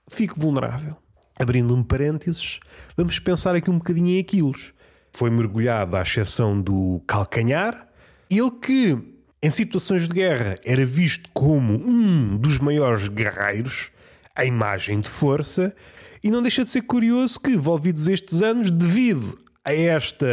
fico 0.09 0.39
vulnerável. 0.39 0.95
Abrindo 1.37 1.75
um 1.75 1.83
parênteses, 1.83 2.61
vamos 2.95 3.19
pensar 3.19 3.55
aqui 3.55 3.69
um 3.69 3.77
bocadinho 3.77 4.07
em 4.07 4.19
aquilos. 4.19 4.73
Foi 5.11 5.29
mergulhado 5.29 5.97
à 5.97 6.01
exceção 6.01 6.59
do 6.59 7.01
calcanhar, 7.05 7.87
ele 8.29 8.51
que 8.51 8.97
em 9.41 9.51
situações 9.51 10.07
de 10.07 10.15
guerra 10.15 10.55
era 10.63 10.85
visto 10.85 11.29
como 11.33 11.73
um 11.73 12.37
dos 12.37 12.57
maiores 12.57 13.07
guerreiros, 13.07 13.91
a 14.37 14.45
imagem 14.45 14.99
de 14.99 15.09
força, 15.09 15.75
e 16.23 16.29
não 16.29 16.43
deixa 16.43 16.63
de 16.63 16.69
ser 16.69 16.83
curioso 16.83 17.39
que, 17.39 17.51
envolvidos 17.51 18.07
estes 18.07 18.43
anos, 18.43 18.69
devido 18.69 19.39
a 19.65 19.73
esta, 19.73 20.27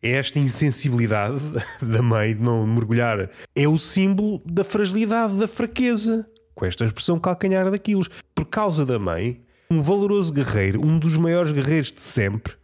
esta 0.00 0.38
insensibilidade 0.38 1.40
da 1.82 2.00
mãe 2.00 2.34
de 2.34 2.40
não 2.40 2.64
mergulhar, 2.64 3.28
é 3.54 3.66
o 3.66 3.76
símbolo 3.76 4.40
da 4.46 4.62
fragilidade, 4.62 5.34
da 5.34 5.48
fraqueza, 5.48 6.26
com 6.54 6.64
esta 6.64 6.84
expressão 6.84 7.18
calcanhar 7.18 7.68
daquilo. 7.68 8.06
Por 8.32 8.44
causa 8.44 8.86
da 8.86 8.98
mãe, 8.98 9.42
um 9.68 9.82
valoroso 9.82 10.32
guerreiro, 10.32 10.80
um 10.80 10.96
dos 10.96 11.16
maiores 11.16 11.50
guerreiros 11.50 11.90
de 11.90 12.00
sempre, 12.00 12.54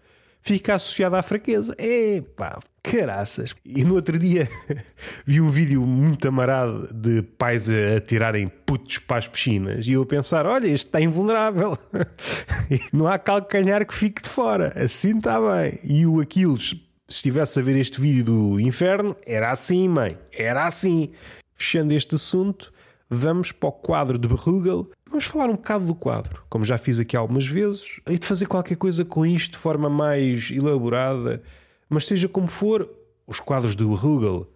fica 0.43 0.75
associado 0.75 1.17
à 1.17 1.23
fraqueza. 1.23 1.75
Epá, 1.79 2.59
caraças. 2.83 3.55
E 3.65 3.85
no 3.85 3.95
outro 3.95 4.19
dia 4.19 4.49
vi 5.25 5.41
um 5.41 5.51
vídeo 5.51 5.83
muito 5.83 6.27
amarado 6.29 6.93
de 6.93 7.23
pais 7.23 7.69
a 7.69 8.01
tirarem 8.01 8.49
putos 8.49 8.99
para 8.99 9.19
as 9.19 9.29
piscinas 9.29 9.87
e 9.87 9.93
eu 9.93 10.03
a 10.03 10.07
pensar: 10.07 10.47
olha, 10.47 10.67
este 10.67 10.87
está 10.87 11.01
invulnerável. 11.01 11.77
Não 12.93 13.07
há 13.07 13.19
calcanhar 13.19 13.87
que 13.87 13.95
fique 13.95 14.23
de 14.23 14.29
fora. 14.29 14.73
Assim 14.77 15.19
está 15.19 15.39
bem. 15.41 15.79
E 15.85 16.07
o 16.07 16.21
Aquiles, 16.21 16.71
se 17.09 17.17
estivesse 17.17 17.59
a 17.59 17.63
ver 17.63 17.77
este 17.77 18.01
vídeo 18.01 18.25
do 18.25 18.61
inferno, 18.61 19.17
era 19.27 19.51
assim, 19.51 19.89
mãe. 19.89 20.19
Era 20.33 20.67
assim. 20.67 21.11
Fechando 21.55 21.93
este 21.93 22.15
assunto, 22.15 22.73
vamos 23.11 23.53
para 23.53 23.69
o 23.69 23.73
quadro 23.73 24.17
de 24.17 24.27
Berrugel 24.27 24.91
Vamos 25.11 25.25
falar 25.25 25.51
um 25.51 25.57
bocado 25.57 25.87
do 25.87 25.95
quadro, 25.95 26.45
como 26.49 26.65
já 26.65 26.79
fiz 26.79 27.01
aqui 27.01 27.17
algumas 27.17 27.45
vezes, 27.45 28.01
e 28.09 28.17
de 28.17 28.25
fazer 28.25 28.47
qualquer 28.47 28.77
coisa 28.77 29.05
com 29.05 29.27
isto 29.27 29.53
de 29.53 29.59
forma 29.59 29.91
mais 29.91 30.53
elaborada. 30.53 31.43
Mas 31.89 32.07
seja 32.07 32.29
como 32.29 32.47
for, 32.47 32.89
os 33.27 33.41
quadros 33.41 33.75
do 33.75 33.93
Rugel, 33.93 34.49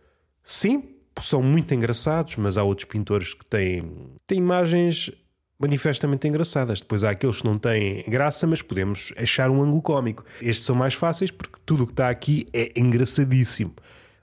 sim, 0.44 0.94
são 1.20 1.42
muito 1.42 1.74
engraçados, 1.74 2.36
mas 2.36 2.56
há 2.56 2.62
outros 2.62 2.84
pintores 2.84 3.34
que 3.34 3.44
têm, 3.44 4.12
têm 4.28 4.38
imagens 4.38 5.10
manifestamente 5.58 6.28
engraçadas. 6.28 6.80
Depois 6.80 7.02
há 7.02 7.10
aqueles 7.10 7.38
que 7.38 7.46
não 7.46 7.58
têm 7.58 8.04
graça, 8.04 8.46
mas 8.46 8.62
podemos 8.62 9.12
achar 9.16 9.50
um 9.50 9.60
ângulo 9.60 9.82
cómico. 9.82 10.24
Estes 10.40 10.66
são 10.66 10.76
mais 10.76 10.94
fáceis 10.94 11.32
porque 11.32 11.58
tudo 11.66 11.82
o 11.82 11.86
que 11.86 11.92
está 11.92 12.08
aqui 12.08 12.46
é 12.52 12.70
engraçadíssimo. 12.76 13.74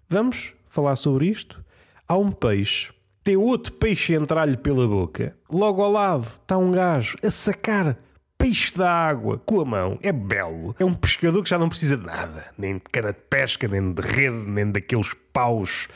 Vamos 0.07 0.53
falar 0.69 0.95
sobre 0.95 1.27
isto? 1.27 1.61
Há 2.07 2.17
um 2.17 2.31
peixe 2.31 2.93
tem 3.23 3.37
outro 3.37 3.73
peixe 3.73 4.15
a 4.15 4.19
entrar-lhe 4.19 4.57
pela 4.57 4.87
boca. 4.87 5.35
Logo 5.49 5.81
ao 5.81 5.91
lado 5.91 6.27
está 6.41 6.57
um 6.57 6.71
gajo 6.71 7.17
a 7.23 7.29
sacar 7.29 7.97
peixe 8.37 8.75
da 8.75 8.91
água 8.91 9.37
com 9.45 9.61
a 9.61 9.65
mão. 9.65 9.99
É 10.01 10.11
belo. 10.11 10.75
É 10.79 10.85
um 10.85 10.93
pescador 10.93 11.43
que 11.43 11.49
já 11.49 11.59
não 11.59 11.69
precisa 11.69 11.95
de 11.95 12.03
nada. 12.03 12.45
Nem 12.57 12.75
de 12.75 12.81
cana 12.91 13.13
de 13.13 13.19
pesca, 13.29 13.67
nem 13.67 13.93
de 13.93 14.01
rede, 14.01 14.49
nem 14.49 14.71
daqueles 14.71 15.13
paus 15.31 15.87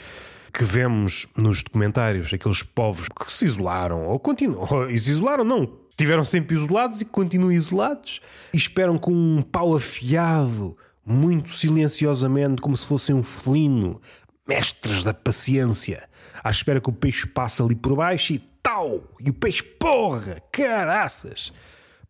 que 0.54 0.64
vemos 0.64 1.28
nos 1.36 1.64
documentários. 1.64 2.32
Aqueles 2.32 2.62
povos 2.62 3.08
que 3.10 3.32
se 3.32 3.46
isolaram 3.46 4.06
ou 4.06 4.20
continuam. 4.20 4.68
Ou 4.70 4.90
se 4.90 5.10
isolaram, 5.10 5.44
não. 5.44 5.68
Estiveram 5.90 6.24
sempre 6.24 6.56
isolados 6.56 7.02
e 7.02 7.06
continuam 7.06 7.52
isolados. 7.52 8.22
E 8.54 8.58
esperam 8.58 8.98
com 9.00 9.12
um 9.12 9.42
pau 9.42 9.76
afiado, 9.76 10.78
muito 11.04 11.52
silenciosamente, 11.52 12.62
como 12.62 12.78
se 12.78 12.86
fossem 12.86 13.16
um 13.16 13.24
felino. 13.24 14.00
Mestres 14.48 15.04
da 15.04 15.14
paciência 15.16 16.08
à 16.46 16.52
espera 16.52 16.80
que 16.80 16.90
o 16.90 16.94
peixe 16.94 17.26
passe 17.26 17.60
ali 17.60 17.74
por 17.74 17.96
baixo 17.96 18.32
e 18.32 18.38
tal! 18.62 19.02
E 19.20 19.32
o 19.32 19.34
peixe, 19.34 19.64
porra, 19.64 20.38
caraças! 20.52 21.52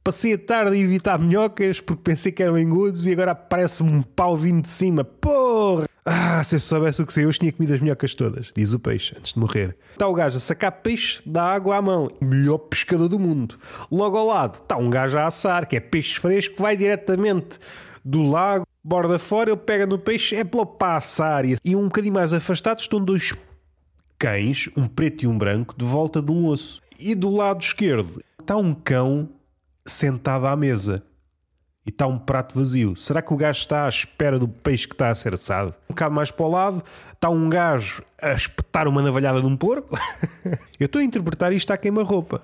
Passei 0.04 0.34
a 0.34 0.38
tarde 0.38 0.76
a 0.76 0.78
evitar 0.78 1.18
minhocas 1.18 1.80
porque 1.80 2.04
pensei 2.04 2.34
que 2.34 2.44
eram 2.44 2.60
engodos 2.60 3.06
e 3.06 3.14
agora 3.14 3.32
aparece-me 3.32 3.90
um 3.90 4.02
pau 4.02 4.36
vindo 4.36 4.64
de 4.64 4.70
cima. 4.70 5.06
Porra! 5.06 5.88
Ah, 6.04 6.44
se 6.44 6.58
eu 6.58 6.60
soubesse 6.60 7.02
o 7.02 7.06
que 7.06 7.14
sei 7.14 7.26
hoje, 7.26 7.40
tinha 7.40 7.52
comido 7.54 7.74
as 7.74 7.80
minhocas 7.80 8.14
todas, 8.14 8.52
diz 8.54 8.74
o 8.74 8.80
peixe, 8.80 9.16
antes 9.18 9.32
de 9.32 9.40
morrer. 9.40 9.78
Está 9.94 10.06
o 10.06 10.14
gajo 10.14 10.36
a 10.36 10.40
sacar 10.42 10.74
peixe 10.74 11.22
da 11.26 11.42
água 11.42 11.78
à 11.78 11.82
mão. 11.82 12.12
Melhor 12.22 12.58
pescador 12.58 13.08
do 13.08 13.18
mundo. 13.18 13.58
Logo 13.90 14.18
ao 14.18 14.28
lado 14.28 14.60
está 14.62 14.76
um 14.76 14.90
gajo 14.90 15.18
a 15.18 15.28
assar, 15.28 15.66
que 15.66 15.78
é 15.78 15.80
peixe 15.80 16.20
fresco, 16.20 16.62
vai 16.62 16.76
diretamente 16.76 17.58
do 18.04 18.22
lago, 18.22 18.68
borda 18.84 19.18
fora, 19.18 19.50
ele 19.50 19.58
pega 19.58 19.88
no 19.88 19.98
peixe, 19.98 20.36
é 20.36 20.44
para 20.44 20.98
assar. 20.98 21.46
E 21.46 21.74
um 21.74 21.86
bocadinho 21.86 22.14
mais 22.14 22.34
afastado 22.34 22.80
estão 22.80 23.00
dois 23.00 23.34
cães, 24.18 24.70
um 24.76 24.88
preto 24.88 25.24
e 25.24 25.28
um 25.28 25.38
branco, 25.38 25.76
de 25.78 25.86
volta 25.86 26.22
de 26.22 26.32
um 26.32 26.46
osso. 26.48 26.82
E 26.98 27.14
do 27.14 27.30
lado 27.30 27.62
esquerdo 27.62 28.22
está 28.40 28.56
um 28.56 28.74
cão 28.74 29.30
sentado 29.86 30.48
à 30.48 30.56
mesa. 30.56 31.04
E 31.86 31.90
está 31.90 32.08
um 32.08 32.18
prato 32.18 32.56
vazio. 32.56 32.96
Será 32.96 33.22
que 33.22 33.32
o 33.32 33.38
gajo 33.38 33.60
está 33.60 33.86
à 33.86 33.90
espera 33.90 34.40
do 34.40 34.48
peixe 34.48 34.88
que 34.88 34.96
está 34.96 35.10
a 35.10 35.16
ser 35.16 35.36
assado? 35.36 35.74
Um 35.88 35.94
bocado 35.94 36.16
mais 36.16 36.32
para 36.32 36.46
o 36.46 36.50
lado 36.50 36.84
está 37.14 37.30
um 37.30 37.48
gajo 37.48 38.02
a 38.20 38.32
espetar 38.32 38.88
uma 38.88 39.04
navalhada 39.04 39.40
de 39.40 39.46
um 39.46 39.56
porco. 39.56 39.96
Eu 40.80 40.88
estou 40.88 41.00
a 41.00 41.04
interpretar 41.04 41.54
isto 41.54 41.72
à 41.72 41.78
queima-roupa. 41.78 42.42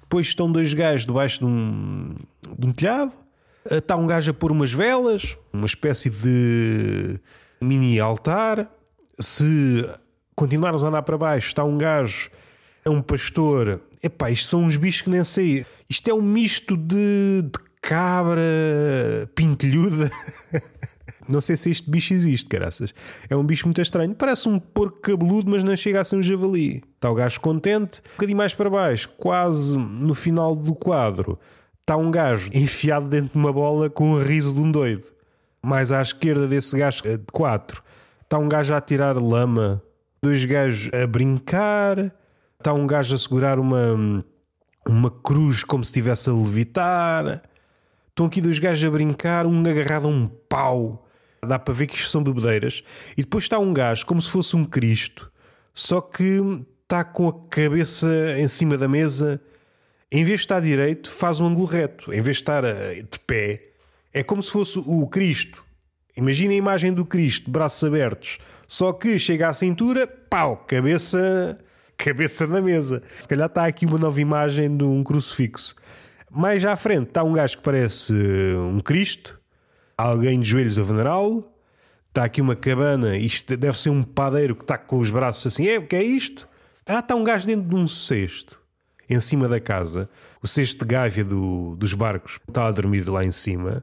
Depois 0.00 0.28
estão 0.28 0.50
dois 0.50 0.72
gajos 0.72 1.06
debaixo 1.06 1.40
de 1.40 1.44
um, 1.44 2.14
de 2.56 2.66
um 2.68 2.72
telhado. 2.72 3.12
Está 3.68 3.96
um 3.96 4.06
gajo 4.06 4.30
a 4.30 4.34
pôr 4.34 4.52
umas 4.52 4.72
velas, 4.72 5.36
uma 5.52 5.66
espécie 5.66 6.08
de 6.08 7.18
mini 7.60 7.98
altar. 7.98 8.70
Se 9.18 9.88
continuarmos 10.34 10.84
a 10.84 10.88
andar 10.88 11.02
para 11.02 11.16
baixo, 11.16 11.48
está 11.48 11.64
um 11.64 11.78
gajo, 11.78 12.30
é 12.84 12.90
um 12.90 13.00
pastor. 13.00 13.80
Epá, 14.02 14.30
isto 14.30 14.48
são 14.48 14.64
uns 14.64 14.76
bichos 14.76 15.02
que 15.02 15.10
nem 15.10 15.24
sei. 15.24 15.64
Isto 15.88 16.10
é 16.10 16.14
um 16.14 16.22
misto 16.22 16.76
de, 16.76 17.42
de 17.42 17.58
cabra 17.80 18.42
pintelhuda. 19.34 20.10
Não 21.28 21.40
sei 21.40 21.56
se 21.56 21.70
este 21.70 21.90
bicho 21.90 22.12
existe, 22.12 22.46
caraças. 22.46 22.94
É 23.30 23.36
um 23.36 23.44
bicho 23.44 23.66
muito 23.66 23.80
estranho. 23.80 24.14
Parece 24.14 24.48
um 24.48 24.58
porco 24.58 25.00
cabeludo, 25.00 25.50
mas 25.50 25.64
não 25.64 25.74
chega 25.74 26.00
a 26.00 26.04
ser 26.04 26.16
um 26.16 26.22
javali. 26.22 26.82
Está 26.96 27.10
o 27.10 27.14
gajo 27.14 27.40
contente. 27.40 28.00
Um 28.00 28.12
bocadinho 28.16 28.36
mais 28.36 28.52
para 28.52 28.68
baixo, 28.68 29.08
quase 29.16 29.78
no 29.78 30.14
final 30.14 30.54
do 30.54 30.74
quadro, 30.74 31.38
está 31.80 31.96
um 31.96 32.10
gajo 32.10 32.50
enfiado 32.52 33.08
dentro 33.08 33.30
de 33.30 33.38
uma 33.38 33.52
bola 33.52 33.88
com 33.88 34.12
o 34.12 34.22
riso 34.22 34.54
de 34.54 34.60
um 34.60 34.70
doido. 34.70 35.06
Mais 35.62 35.90
à 35.90 36.02
esquerda 36.02 36.46
desse 36.46 36.76
gajo 36.76 37.02
de 37.02 37.32
quatro, 37.32 37.82
está 38.22 38.38
um 38.38 38.48
gajo 38.48 38.74
a 38.74 38.80
tirar 38.80 39.16
lama 39.16 39.82
dois 40.24 40.42
gajos 40.46 40.90
a 40.94 41.06
brincar, 41.06 42.12
está 42.58 42.72
um 42.72 42.86
gajo 42.86 43.14
a 43.14 43.18
segurar 43.18 43.58
uma, 43.58 44.24
uma 44.86 45.10
cruz 45.10 45.62
como 45.62 45.84
se 45.84 45.88
estivesse 45.88 46.30
a 46.30 46.32
levitar. 46.32 47.42
Estão 48.08 48.26
aqui 48.26 48.40
dois 48.40 48.58
gajos 48.58 48.88
a 48.88 48.90
brincar, 48.90 49.44
um 49.44 49.60
agarrado 49.60 50.06
a 50.06 50.08
um 50.08 50.26
pau. 50.26 51.06
Dá 51.46 51.58
para 51.58 51.74
ver 51.74 51.88
que 51.88 51.96
isto 51.96 52.08
são 52.08 52.22
bebedeiras. 52.22 52.82
E 53.18 53.22
depois 53.22 53.44
está 53.44 53.58
um 53.58 53.74
gajo 53.74 54.06
como 54.06 54.22
se 54.22 54.30
fosse 54.30 54.56
um 54.56 54.64
Cristo, 54.64 55.30
só 55.74 56.00
que 56.00 56.40
está 56.82 57.04
com 57.04 57.28
a 57.28 57.34
cabeça 57.50 58.08
em 58.38 58.48
cima 58.48 58.78
da 58.78 58.88
mesa. 58.88 59.40
Em 60.10 60.24
vez 60.24 60.40
de 60.40 60.44
estar 60.44 60.60
direito, 60.60 61.10
faz 61.10 61.40
um 61.40 61.46
ângulo 61.46 61.66
reto. 61.66 62.12
Em 62.14 62.22
vez 62.22 62.36
de 62.36 62.42
estar 62.42 62.64
eh, 62.64 63.02
de 63.02 63.18
pé, 63.26 63.72
é 64.12 64.22
como 64.22 64.42
se 64.42 64.50
fosse 64.50 64.78
o 64.78 65.06
Cristo 65.08 65.63
Imagina 66.16 66.52
a 66.52 66.56
imagem 66.56 66.92
do 66.92 67.04
Cristo, 67.04 67.50
braços 67.50 67.82
abertos, 67.82 68.38
só 68.68 68.92
que 68.92 69.18
chega 69.18 69.48
à 69.48 69.54
cintura, 69.54 70.06
pau, 70.06 70.58
cabeça, 70.58 71.58
cabeça 71.98 72.46
na 72.46 72.60
mesa. 72.60 73.02
Se 73.18 73.26
calhar 73.26 73.46
está 73.46 73.66
aqui 73.66 73.84
uma 73.84 73.98
nova 73.98 74.20
imagem 74.20 74.76
de 74.76 74.84
um 74.84 75.02
crucifixo. 75.02 75.74
Mais 76.30 76.64
à 76.64 76.76
frente 76.76 77.08
está 77.08 77.24
um 77.24 77.32
gajo 77.32 77.56
que 77.56 77.62
parece 77.64 78.12
eh, 78.12 78.56
um 78.56 78.78
Cristo, 78.78 79.40
alguém 79.98 80.38
de 80.38 80.48
joelhos 80.48 80.78
a 80.78 80.82
venerá-lo. 80.82 81.48
Está 82.08 82.24
aqui 82.24 82.40
uma 82.40 82.54
cabana, 82.54 83.16
isto 83.16 83.56
deve 83.56 83.76
ser 83.76 83.90
um 83.90 84.04
padeiro 84.04 84.54
que 84.54 84.62
está 84.62 84.78
com 84.78 84.98
os 84.98 85.10
braços 85.10 85.52
assim. 85.52 85.66
É, 85.66 85.78
o 85.78 85.86
que 85.86 85.96
é 85.96 86.02
isto? 86.02 86.48
Ah, 86.86 87.00
está 87.00 87.16
um 87.16 87.24
gajo 87.24 87.46
dentro 87.46 87.68
de 87.68 87.74
um 87.74 87.88
cesto, 87.88 88.60
em 89.10 89.18
cima 89.18 89.48
da 89.48 89.58
casa. 89.58 90.08
O 90.40 90.46
cesto 90.46 90.84
de 90.84 90.94
gávea 90.94 91.24
do, 91.24 91.74
dos 91.74 91.92
barcos 91.92 92.38
está 92.48 92.66
a 92.68 92.70
dormir 92.70 93.08
lá 93.08 93.24
em 93.24 93.32
cima. 93.32 93.82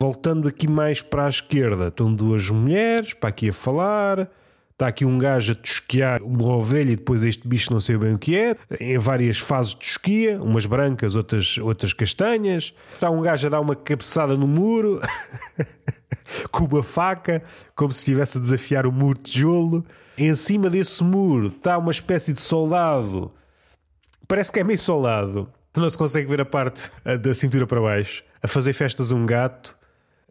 Voltando 0.00 0.46
aqui 0.46 0.68
mais 0.68 1.02
para 1.02 1.26
a 1.26 1.28
esquerda, 1.28 1.88
estão 1.88 2.14
duas 2.14 2.48
mulheres 2.50 3.14
para 3.14 3.30
aqui 3.30 3.48
a 3.48 3.52
falar. 3.52 4.30
Está 4.70 4.86
aqui 4.86 5.04
um 5.04 5.18
gajo 5.18 5.50
a 5.50 5.56
tosquear 5.56 6.22
uma 6.22 6.54
ovelha 6.54 6.92
e 6.92 6.96
depois 6.96 7.24
este 7.24 7.48
bicho 7.48 7.72
não 7.72 7.80
sei 7.80 7.98
bem 7.98 8.14
o 8.14 8.18
que 8.18 8.36
é, 8.36 8.54
em 8.78 8.96
várias 8.96 9.38
fases 9.38 9.74
de 9.74 9.80
tosquia, 9.80 10.40
umas 10.40 10.66
brancas, 10.66 11.16
outras, 11.16 11.58
outras 11.58 11.92
castanhas. 11.92 12.72
Está 12.94 13.10
um 13.10 13.20
gajo 13.20 13.48
a 13.48 13.50
dar 13.50 13.60
uma 13.60 13.74
cabeçada 13.74 14.36
no 14.36 14.46
muro 14.46 15.00
com 16.52 16.66
uma 16.66 16.82
faca, 16.84 17.42
como 17.74 17.92
se 17.92 17.98
estivesse 17.98 18.38
a 18.38 18.40
desafiar 18.40 18.86
o 18.86 18.92
muro 18.92 19.18
de 19.18 19.32
tijolo. 19.32 19.84
Em 20.16 20.32
cima 20.36 20.70
desse 20.70 21.02
muro 21.02 21.48
está 21.48 21.76
uma 21.76 21.90
espécie 21.90 22.32
de 22.32 22.40
soldado, 22.40 23.32
parece 24.28 24.52
que 24.52 24.60
é 24.60 24.64
meio 24.64 24.78
soldado, 24.78 25.52
não 25.76 25.90
se 25.90 25.98
consegue 25.98 26.30
ver 26.30 26.40
a 26.40 26.44
parte 26.44 26.88
da 27.20 27.34
cintura 27.34 27.66
para 27.66 27.80
baixo, 27.80 28.22
a 28.40 28.46
fazer 28.46 28.72
festas 28.74 29.10
a 29.10 29.16
um 29.16 29.26
gato 29.26 29.76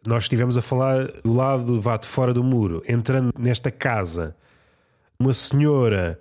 nós 0.08 0.24
estivemos 0.24 0.56
a 0.56 0.62
falar 0.62 1.12
do 1.22 1.34
lado 1.34 1.82
vá 1.82 1.98
de 1.98 2.08
fora 2.08 2.32
do 2.32 2.42
muro, 2.42 2.82
entrando 2.88 3.30
nesta 3.38 3.70
casa, 3.70 4.34
uma 5.20 5.34
senhora, 5.34 6.18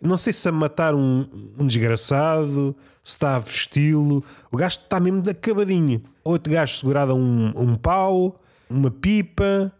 não 0.00 0.16
sei 0.16 0.32
se 0.32 0.48
a 0.48 0.52
matar 0.52 0.94
um, 0.94 1.28
um 1.58 1.66
desgraçado, 1.66 2.76
se 3.02 3.12
está 3.12 3.34
a 3.34 3.40
vesti-lo, 3.40 4.24
o 4.52 4.56
gajo 4.56 4.78
está 4.78 5.00
mesmo 5.00 5.20
de 5.20 5.30
acabadinho. 5.30 6.00
Outro 6.22 6.52
gajo 6.52 6.76
segurado 6.76 7.10
a 7.10 7.14
um, 7.16 7.52
um 7.56 7.74
pau, 7.74 8.40
uma 8.70 8.90
pipa, 8.90 9.72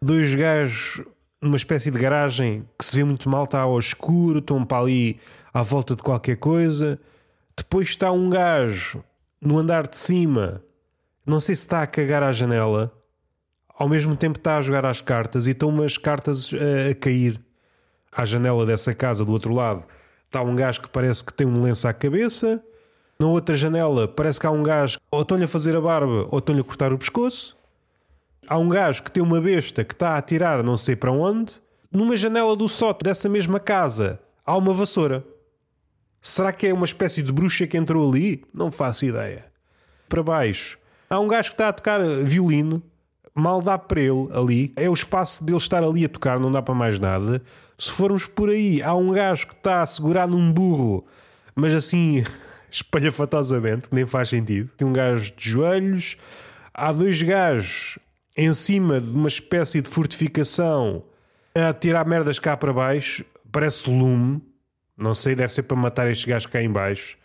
dois 0.00 0.34
gajos 0.34 1.02
numa 1.40 1.56
espécie 1.56 1.90
de 1.90 1.98
garagem 1.98 2.68
que 2.78 2.84
se 2.84 2.94
vê 2.94 3.04
muito 3.04 3.26
mal, 3.30 3.44
está 3.44 3.62
ao 3.62 3.78
escuro, 3.78 4.40
estão 4.40 4.66
para 4.66 4.82
ali 4.82 5.18
à 5.54 5.62
volta 5.62 5.96
de 5.96 6.02
qualquer 6.02 6.36
coisa. 6.36 7.00
Depois 7.56 7.88
está 7.88 8.12
um 8.12 8.28
gajo 8.28 9.02
no 9.40 9.58
andar 9.58 9.86
de 9.86 9.96
cima 9.96 10.62
não 11.24 11.38
sei 11.38 11.54
se 11.54 11.62
está 11.62 11.82
a 11.82 11.86
cagar 11.86 12.22
à 12.22 12.32
janela, 12.32 12.92
ao 13.68 13.88
mesmo 13.88 14.16
tempo 14.16 14.38
está 14.38 14.56
a 14.56 14.62
jogar 14.62 14.84
às 14.84 15.00
cartas 15.00 15.46
e 15.46 15.50
estão 15.50 15.68
umas 15.68 15.96
cartas 15.96 16.52
a, 16.52 16.56
eh, 16.56 16.90
a 16.90 16.94
cair 16.94 17.40
à 18.10 18.24
janela 18.24 18.66
dessa 18.66 18.94
casa 18.94 19.24
do 19.24 19.32
outro 19.32 19.54
lado. 19.54 19.84
Está 20.26 20.42
um 20.42 20.54
gajo 20.54 20.80
que 20.82 20.88
parece 20.88 21.24
que 21.24 21.32
tem 21.32 21.46
um 21.46 21.62
lenço 21.62 21.86
à 21.86 21.92
cabeça. 21.92 22.62
Na 23.18 23.26
outra 23.26 23.56
janela 23.56 24.08
parece 24.08 24.40
que 24.40 24.46
há 24.46 24.50
um 24.50 24.62
gajo 24.62 24.98
ou 25.10 25.22
estão-lhe 25.22 25.44
a 25.44 25.48
fazer 25.48 25.76
a 25.76 25.80
barba 25.80 26.26
ou 26.30 26.38
estão-lhe 26.38 26.60
a 26.60 26.64
cortar 26.64 26.92
o 26.92 26.98
pescoço. 26.98 27.56
Há 28.48 28.58
um 28.58 28.68
gajo 28.68 29.02
que 29.02 29.10
tem 29.10 29.22
uma 29.22 29.40
besta 29.40 29.84
que 29.84 29.94
está 29.94 30.10
a 30.10 30.18
atirar 30.18 30.62
não 30.62 30.76
sei 30.76 30.96
para 30.96 31.12
onde. 31.12 31.60
Numa 31.90 32.16
janela 32.16 32.56
do 32.56 32.68
sótão 32.68 33.04
dessa 33.04 33.28
mesma 33.28 33.60
casa 33.60 34.18
há 34.44 34.56
uma 34.56 34.74
vassoura. 34.74 35.24
Será 36.20 36.52
que 36.52 36.66
é 36.66 36.74
uma 36.74 36.84
espécie 36.84 37.22
de 37.22 37.32
bruxa 37.32 37.66
que 37.66 37.76
entrou 37.76 38.08
ali? 38.08 38.44
Não 38.52 38.72
faço 38.72 39.04
ideia. 39.04 39.46
Para 40.08 40.22
baixo 40.22 40.78
Há 41.12 41.20
um 41.20 41.28
gajo 41.28 41.50
que 41.50 41.54
está 41.56 41.68
a 41.68 41.72
tocar 41.74 42.00
violino, 42.24 42.82
mal 43.34 43.60
dá 43.60 43.76
para 43.76 44.00
ele 44.00 44.30
ali, 44.32 44.72
é 44.74 44.88
o 44.88 44.94
espaço 44.94 45.44
dele 45.44 45.58
estar 45.58 45.84
ali 45.84 46.06
a 46.06 46.08
tocar, 46.08 46.40
não 46.40 46.50
dá 46.50 46.62
para 46.62 46.74
mais 46.74 46.98
nada. 46.98 47.42
Se 47.76 47.90
formos 47.90 48.24
por 48.24 48.48
aí, 48.48 48.82
há 48.82 48.94
um 48.94 49.12
gajo 49.12 49.48
que 49.48 49.52
está 49.52 49.82
a 49.82 49.86
segurar 49.86 50.26
num 50.26 50.50
burro, 50.50 51.04
mas 51.54 51.74
assim 51.74 52.24
espalhafatosamente, 52.72 53.90
que 53.90 53.94
nem 53.94 54.06
faz 54.06 54.30
sentido. 54.30 54.70
Um 54.80 54.90
gajo 54.90 55.34
de 55.36 55.50
joelhos, 55.50 56.16
há 56.72 56.90
dois 56.90 57.20
gajos 57.20 57.98
em 58.34 58.54
cima 58.54 58.98
de 58.98 59.14
uma 59.14 59.28
espécie 59.28 59.82
de 59.82 59.90
fortificação 59.90 61.04
a 61.54 61.74
tirar 61.74 62.06
merdas 62.06 62.38
cá 62.38 62.56
para 62.56 62.72
baixo, 62.72 63.22
parece 63.52 63.90
lume. 63.90 64.40
Não 64.96 65.12
sei, 65.12 65.34
deve 65.34 65.52
ser 65.52 65.64
para 65.64 65.76
matar 65.76 66.10
estes 66.10 66.24
gajos 66.24 66.46
cá 66.46 66.62
em 66.62 66.70
baixo. 66.70 67.18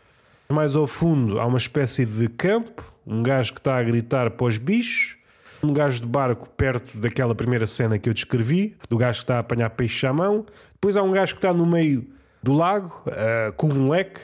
Mais 0.49 0.75
ao 0.75 0.87
fundo 0.87 1.39
há 1.39 1.45
uma 1.45 1.57
espécie 1.57 2.05
de 2.05 2.27
campo 2.27 2.96
um 3.07 3.23
gajo 3.23 3.53
que 3.53 3.59
está 3.59 3.77
a 3.77 3.83
gritar 3.83 4.31
para 4.31 4.47
os 4.47 4.57
bichos, 4.57 5.15
um 5.63 5.71
gajo 5.71 6.01
de 6.01 6.05
barco 6.05 6.49
perto 6.49 6.97
daquela 6.97 7.33
primeira 7.33 7.65
cena 7.65 7.97
que 7.97 8.09
eu 8.09 8.13
descrevi, 8.13 8.75
do 8.89 8.97
gajo 8.97 9.19
que 9.19 9.23
está 9.23 9.37
a 9.37 9.39
apanhar 9.39 9.69
peixe 9.71 10.05
à 10.05 10.11
mão. 10.11 10.45
Depois 10.73 10.97
há 10.97 11.01
um 11.01 11.11
gajo 11.11 11.33
que 11.33 11.39
está 11.39 11.53
no 11.53 11.65
meio 11.65 12.05
do 12.43 12.53
lago, 12.53 13.01
uh, 13.07 13.53
com 13.53 13.69
um 13.69 13.89
leque, 13.89 14.19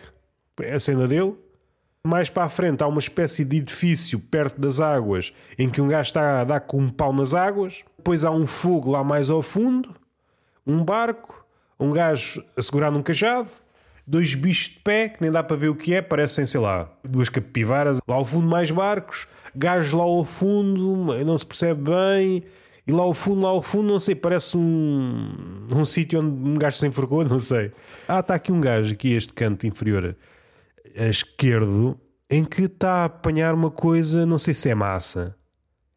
é 0.62 0.74
a 0.74 0.80
cena 0.80 1.08
dele. 1.08 1.36
Mais 2.06 2.30
para 2.30 2.44
a 2.44 2.50
frente 2.50 2.84
há 2.84 2.88
uma 2.88 3.00
espécie 3.00 3.46
de 3.46 3.58
edifício 3.58 4.20
perto 4.20 4.60
das 4.60 4.82
águas, 4.82 5.34
em 5.58 5.70
que 5.70 5.80
um 5.80 5.88
gajo 5.88 6.10
está 6.10 6.42
a 6.42 6.44
dar 6.44 6.60
com 6.60 6.78
um 6.78 6.90
pau 6.90 7.14
nas 7.14 7.34
águas. 7.34 7.84
Depois 7.98 8.26
há 8.26 8.32
um 8.32 8.46
fogo 8.46 8.92
lá 8.92 9.04
mais 9.04 9.30
ao 9.30 9.42
fundo, 9.42 9.96
um 10.68 10.84
barco, 10.84 11.46
um 11.80 11.92
gajo 11.92 12.44
a 12.58 12.62
segurar 12.62 12.92
num 12.92 13.02
cajado 13.02 13.50
dois 14.06 14.36
bichos 14.36 14.74
de 14.74 14.80
pé, 14.80 15.10
que 15.10 15.22
nem 15.22 15.32
dá 15.32 15.44
para 15.44 15.56
ver 15.56 15.70
o 15.70 15.76
que 15.76 15.94
é, 15.94 16.02
parecem, 16.02 16.46
sei 16.46 16.60
lá, 16.60 16.92
duas 17.04 17.30
capivaras. 17.30 18.00
Lá 18.08 18.16
ao 18.16 18.26
fundo, 18.26 18.48
mais 18.48 18.70
barcos, 18.72 19.28
gajos 19.56 19.94
lá 19.94 20.04
ao 20.04 20.24
fundo, 20.24 21.24
não 21.26 21.38
se 21.38 21.46
percebe 21.46 21.92
bem. 21.92 22.44
E 22.86 22.92
lá 22.92 23.04
ao 23.04 23.14
fundo, 23.14 23.44
lá 23.44 23.50
ao 23.50 23.62
fundo, 23.62 23.88
não 23.88 24.00
sei, 24.00 24.14
parece 24.14 24.58
um, 24.58 25.68
um 25.74 25.86
sítio 25.86 26.20
onde 26.20 26.50
um 26.50 26.54
gajo 26.56 26.78
se 26.78 26.86
enforcou, 26.86 27.24
não 27.26 27.40
sei. 27.40 27.72
Ah, 28.08 28.20
está 28.20 28.36
aqui 28.36 28.52
um 28.52 28.60
gajo, 28.60 28.94
aqui 28.94 29.14
este 29.14 29.32
canto 29.32 29.66
inferior 29.66 30.16
a 30.96 31.08
esquerdo, 31.08 32.00
em 32.30 32.44
que 32.44 32.64
está 32.64 33.02
a 33.02 33.06
apanhar 33.06 33.54
uma 33.54 33.72
coisa, 33.72 34.26
não 34.26 34.38
sei 34.38 34.54
se 34.54 34.70
é 34.70 34.76
massa. 34.76 35.36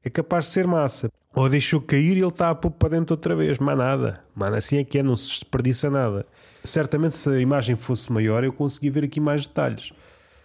É 0.02 0.10
capaz 0.10 0.46
de 0.46 0.52
ser 0.52 0.66
massa. 0.66 1.10
Ou 1.36 1.50
deixou 1.50 1.82
cair 1.82 2.16
e 2.16 2.20
ele 2.20 2.28
está 2.28 2.48
a 2.48 2.54
pôr 2.54 2.70
para 2.70 2.88
dentro 2.88 3.12
outra 3.12 3.36
vez. 3.36 3.58
Mas 3.58 3.76
nada. 3.76 4.24
Mano, 4.34 4.56
assim 4.56 4.78
é 4.78 4.84
que 4.84 4.98
é, 4.98 5.02
não 5.02 5.14
se 5.14 5.28
desperdiça 5.28 5.90
nada. 5.90 6.24
Certamente, 6.64 7.14
se 7.14 7.28
a 7.28 7.38
imagem 7.38 7.76
fosse 7.76 8.10
maior, 8.10 8.42
eu 8.42 8.54
conseguia 8.54 8.90
ver 8.90 9.04
aqui 9.04 9.20
mais 9.20 9.46
detalhes. 9.46 9.92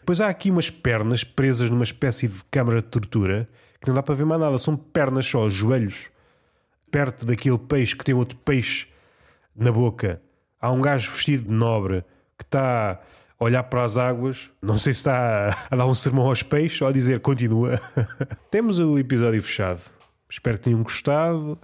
Pois 0.06 0.19
há 0.19 0.27
aqui 0.27 0.51
umas 0.51 0.69
pernas 0.69 1.23
presas 1.23 1.69
numa 1.69 1.86
espécie 1.86 2.27
de 2.27 2.43
câmara 2.51 2.82
de 2.82 2.89
tortura 2.89 3.47
que 3.80 3.88
não 3.88 3.95
dá 3.95 4.04
para 4.04 4.15
ver 4.15 4.25
mais 4.25 4.41
nada. 4.41 4.60
São 4.60 4.75
pernas 4.75 5.25
só, 5.25 5.47
joelhos, 5.47 6.10
perto 6.91 7.25
daquele 7.25 7.58
peixe 7.58 7.95
que 7.95 8.04
tem 8.04 8.13
outro 8.13 8.38
peixe 8.39 8.88
na 9.56 9.71
boca. 9.71 10.21
Há 10.60 10.71
um 10.73 10.82
gajo 10.82 11.10
vestido 11.10 11.45
de 11.45 11.51
nobre 11.51 12.04
que 12.38 12.43
está 12.43 12.99
a 13.39 13.43
olhar 13.45 13.63
para 13.63 13.86
as 13.86 13.97
águas. 13.97 14.49
Não 14.62 14.77
sei 14.77 14.93
se 14.93 14.99
está 14.99 15.58
a 15.71 15.73
dar 15.73 15.86
um 15.86 15.95
sermão 15.95 16.27
aos 16.27 16.43
peixes 16.43 16.82
ou 16.82 16.89
a 16.89 16.91
dizer 16.91 17.21
continua. 17.21 17.80
Temos 18.51 18.77
o 18.77 18.99
episódio 18.99 19.41
fechado. 19.41 20.01
Espero 20.32 20.58
que 20.58 20.63
tenham 20.63 20.82
gostado. 20.82 21.60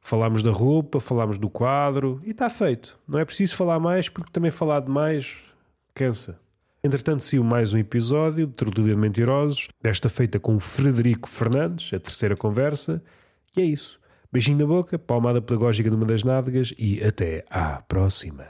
Falámos 0.00 0.42
da 0.42 0.50
roupa, 0.50 1.00
falámos 1.00 1.36
do 1.36 1.50
quadro 1.50 2.18
e 2.24 2.30
está 2.30 2.48
feito. 2.48 2.98
Não 3.08 3.18
é 3.18 3.24
preciso 3.24 3.56
falar 3.56 3.80
mais 3.80 4.08
porque 4.08 4.30
também 4.30 4.50
falar 4.50 4.80
demais 4.80 5.36
cansa. 5.94 6.38
Entretanto, 6.82 7.24
saiu 7.24 7.42
mais 7.42 7.72
um 7.72 7.78
episódio 7.78 8.46
de 8.46 8.52
Tertúlia 8.52 8.94
de 8.94 9.00
Mentirosos, 9.00 9.68
desta 9.82 10.10
feita 10.10 10.38
com 10.38 10.54
o 10.54 10.60
Frederico 10.60 11.28
Fernandes, 11.28 11.92
a 11.94 11.98
terceira 11.98 12.36
conversa. 12.36 13.02
E 13.56 13.62
é 13.62 13.64
isso. 13.64 13.98
Beijinho 14.30 14.58
na 14.58 14.66
boca, 14.66 14.98
palmada 14.98 15.40
pedagógica 15.40 15.90
numa 15.90 16.04
das 16.04 16.22
nádegas 16.22 16.74
e 16.78 17.02
até 17.02 17.44
à 17.48 17.80
próxima. 17.80 18.44